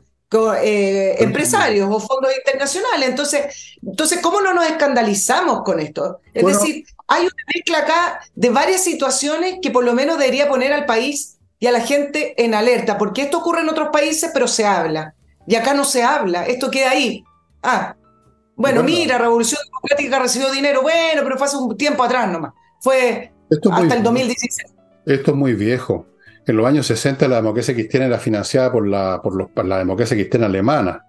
[0.64, 3.10] eh, empresarios o fondos internacionales.
[3.10, 6.22] Entonces, entonces, ¿cómo no nos escandalizamos con esto?
[6.34, 10.74] Es decir, hay una mezcla acá de varias situaciones que por lo menos debería poner
[10.74, 11.33] al país
[11.64, 15.16] y a la gente en alerta, porque esto ocurre en otros países, pero se habla.
[15.48, 17.24] Y acá no se habla, esto queda ahí.
[17.62, 17.96] Ah,
[18.58, 22.52] bueno, mira, Revolución Democrática recibió dinero, bueno, pero fue hace un tiempo atrás nomás.
[22.82, 23.32] Fue
[23.72, 24.74] hasta el 2016.
[25.06, 26.06] Esto es muy viejo.
[26.46, 30.48] En los años 60 la democracia cristiana era financiada por la, por, la democracia cristiana
[30.48, 31.06] alemana.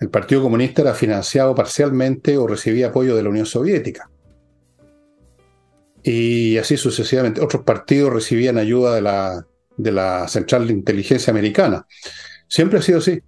[0.00, 4.08] El Partido Comunista era financiado parcialmente o recibía apoyo de la Unión Soviética.
[6.04, 7.40] Y así sucesivamente.
[7.40, 9.46] Otros partidos recibían ayuda de la,
[9.82, 11.86] de la Central de Inteligencia Americana.
[12.48, 13.20] Siempre ha sido así.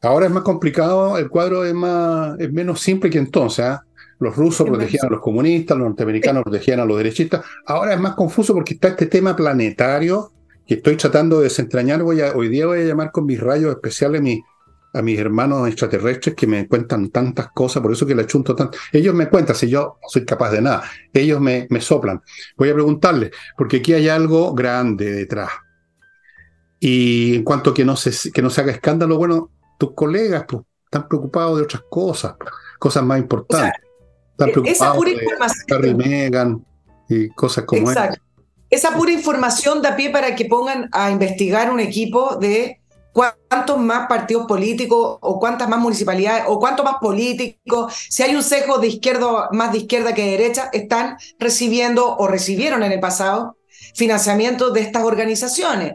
[0.00, 3.64] Ahora es más complicado, el cuadro es, más, es menos simple que entonces.
[3.64, 3.84] ¿ah?
[4.18, 7.44] Los rusos protegían a los comunistas, los norteamericanos protegían a los derechistas.
[7.66, 10.32] Ahora es más confuso porque está este tema planetario
[10.66, 12.02] que estoy tratando de desentrañar.
[12.02, 14.42] Voy a, hoy día voy a llamar con mis rayos especiales mi,
[14.94, 18.78] a mis hermanos extraterrestres que me cuentan tantas cosas, por eso que le chunto tanto.
[18.92, 20.82] Ellos me cuentan, si yo no soy capaz de nada,
[21.12, 22.20] ellos me, me soplan.
[22.56, 25.50] Voy a preguntarles, porque aquí hay algo grande detrás.
[26.78, 30.62] Y en cuanto que no se, que no se haga escándalo, bueno, tus colegas pues,
[30.84, 32.34] están preocupados de otras cosas,
[32.78, 33.80] cosas más importantes.
[34.38, 35.96] E-, esa pura información.
[35.96, 36.66] Megan
[37.08, 38.20] y cosas como Exacto.
[38.68, 42.81] Esa pura información da pie para que pongan a investigar un equipo de
[43.12, 48.42] cuántos más partidos políticos o cuántas más municipalidades o cuántos más políticos, si hay un
[48.42, 53.00] sesgo de izquierda más de izquierda que de derecha, están recibiendo o recibieron en el
[53.00, 53.56] pasado
[53.94, 55.94] financiamiento de estas organizaciones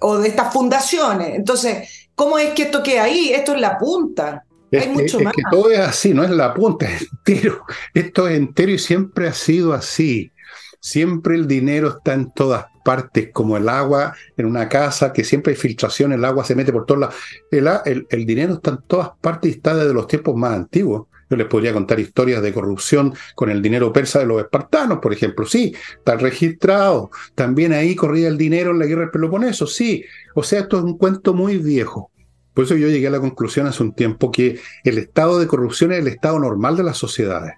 [0.00, 1.34] o de estas fundaciones.
[1.34, 3.32] Entonces, ¿cómo es que esto queda ahí?
[3.32, 4.44] Esto es la punta.
[4.70, 7.64] Es, mucho que todo es así, no es la punta, es entero.
[7.94, 10.32] Esto es entero y siempre ha sido así.
[10.80, 15.52] Siempre el dinero está en todas partes, como el agua en una casa, que siempre
[15.52, 17.16] hay filtración, el agua se mete por todos lados.
[17.50, 21.06] El, el, dinero está en todas partes y está desde los tiempos más antiguos.
[21.30, 25.12] Yo les podría contar historias de corrupción con el dinero persa de los espartanos, por
[25.12, 25.46] ejemplo.
[25.46, 27.10] Sí, está registrado.
[27.34, 29.66] También ahí corría el dinero en la guerra del Peloponeso.
[29.66, 30.04] Sí.
[30.34, 32.10] O sea, esto es un cuento muy viejo.
[32.52, 35.92] Por eso yo llegué a la conclusión hace un tiempo que el estado de corrupción
[35.92, 37.54] es el estado normal de las sociedades.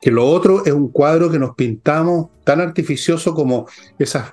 [0.00, 3.66] Que lo otro es un cuadro que nos pintamos tan artificioso como
[3.98, 4.32] esas,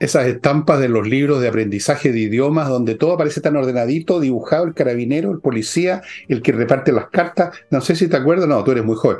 [0.00, 4.64] esas estampas de los libros de aprendizaje de idiomas, donde todo aparece tan ordenadito, dibujado,
[4.64, 7.56] el carabinero, el policía, el que reparte las cartas.
[7.70, 9.18] No sé si te acuerdas, no, tú eres muy joven.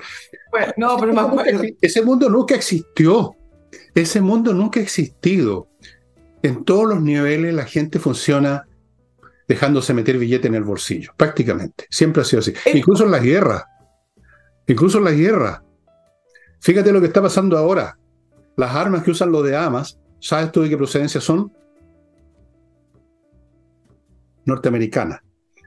[0.76, 1.62] no, pero me acuerdo.
[1.80, 3.36] Ese mundo nunca existió.
[3.94, 5.68] Ese mundo nunca ha existido.
[6.42, 8.66] En todos los niveles la gente funciona
[9.48, 11.86] dejándose meter billete en el bolsillo, prácticamente.
[11.90, 12.52] Siempre ha sido así.
[12.72, 13.64] Incluso en las guerras.
[14.66, 15.60] Incluso en las guerras.
[16.60, 17.98] Fíjate lo que está pasando ahora.
[18.56, 21.52] Las armas que usan los de Hamas, ¿sabes tú de qué procedencia son?
[24.44, 25.20] Norteamericanas.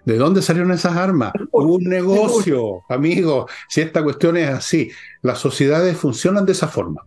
[0.06, 1.34] ¿De dónde salieron esas armas?
[1.52, 3.48] Un negocio, amigo.
[3.68, 4.90] Si esta cuestión es así,
[5.22, 7.06] las sociedades funcionan de esa forma.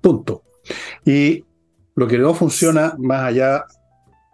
[0.00, 0.44] Punto.
[1.04, 1.44] Y
[1.96, 3.64] lo que no funciona más allá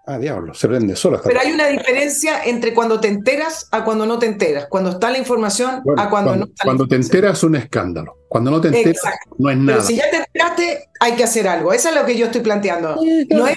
[0.06, 1.18] Ah, diablo, se prende sola.
[1.24, 4.66] Pero hay una diferencia entre cuando te enteras a cuando no te enteras.
[4.68, 8.18] Cuando está la información a cuando, no está Cuando te enteras es un escándalo.
[8.28, 9.00] Cuando no te enteras
[9.38, 9.78] no es nada.
[9.78, 11.72] Pero si ya te enteraste, hay que hacer algo.
[11.72, 12.96] Eso es lo que yo estoy planteando.
[13.30, 13.56] no es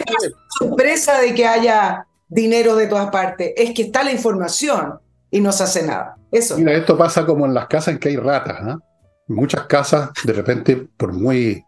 [0.58, 3.52] sorpresa de que haya dinero de todas partes.
[3.58, 6.16] Es que está la información y no se hace nada.
[6.32, 6.58] Eso.
[6.58, 8.58] Mira, esto pasa como en las casas en que hay ratas.
[8.62, 8.80] ¿ah?
[9.28, 11.66] Muchas casas, de repente, por muy.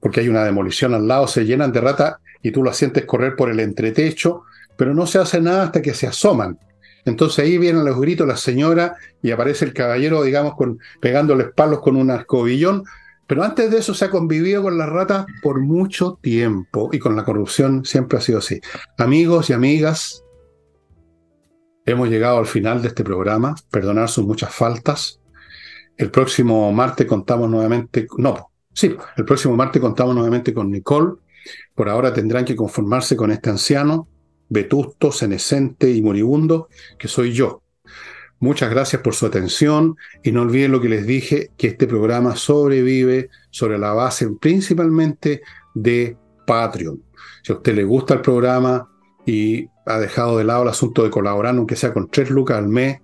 [0.00, 3.36] porque hay una demolición al lado, se llenan de ratas y tú lo sientes correr
[3.36, 4.42] por el entretecho,
[4.76, 6.58] pero no se hace nada hasta que se asoman.
[7.04, 11.80] Entonces ahí vienen los gritos la señora y aparece el caballero, digamos, con, pegándoles palos
[11.80, 12.84] con un escobillón.
[13.26, 17.16] Pero antes de eso se ha convivido con las ratas por mucho tiempo y con
[17.16, 18.60] la corrupción siempre ha sido así.
[18.96, 20.24] Amigos y amigas,
[21.84, 23.54] hemos llegado al final de este programa.
[23.70, 25.20] Perdonar sus muchas faltas.
[25.96, 31.14] El próximo martes contamos nuevamente, no, sí, el próximo martes contamos nuevamente con Nicole
[31.74, 34.08] por ahora tendrán que conformarse con este anciano,
[34.48, 36.68] vetusto, senescente y moribundo,
[36.98, 37.62] que soy yo.
[38.40, 42.36] Muchas gracias por su atención y no olviden lo que les dije, que este programa
[42.36, 45.42] sobrevive sobre la base principalmente
[45.74, 47.02] de Patreon.
[47.42, 48.88] Si a usted le gusta el programa
[49.26, 52.68] y ha dejado de lado el asunto de colaborar, aunque sea con tres lucas al
[52.68, 53.00] mes,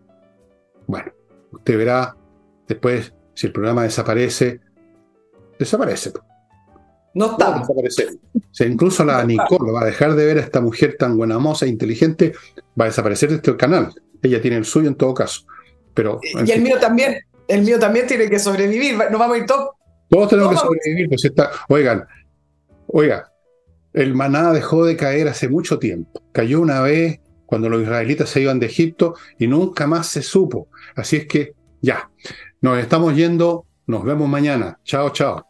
[0.87, 1.13] bueno,
[1.51, 2.17] usted verá
[2.69, 4.61] después si el programa desaparece,
[5.59, 6.13] desaparece.
[7.15, 7.63] No está.
[7.63, 11.65] O incluso la Nicole va a dejar de ver a esta mujer tan buena moza
[11.67, 12.33] e inteligente,
[12.79, 13.95] va a desaparecer de este canal.
[14.23, 15.43] Ella tiene el suyo en todo caso.
[15.95, 17.19] Pero, y el mío también.
[17.47, 18.97] El mío también tiene que sobrevivir.
[18.97, 19.71] Nos vamos a ir todos.
[20.09, 21.09] Todos tenemos que sobrevivir.
[21.09, 22.07] Pues está, oigan,
[22.87, 23.31] oiga,
[23.93, 26.23] el maná dejó de caer hace mucho tiempo.
[26.33, 30.69] Cayó una vez cuando los israelitas se iban de Egipto y nunca más se supo.
[30.97, 32.11] Así es que ya,
[32.61, 33.67] nos estamos yendo.
[33.87, 34.79] Nos vemos mañana.
[34.85, 35.47] Chao, chao.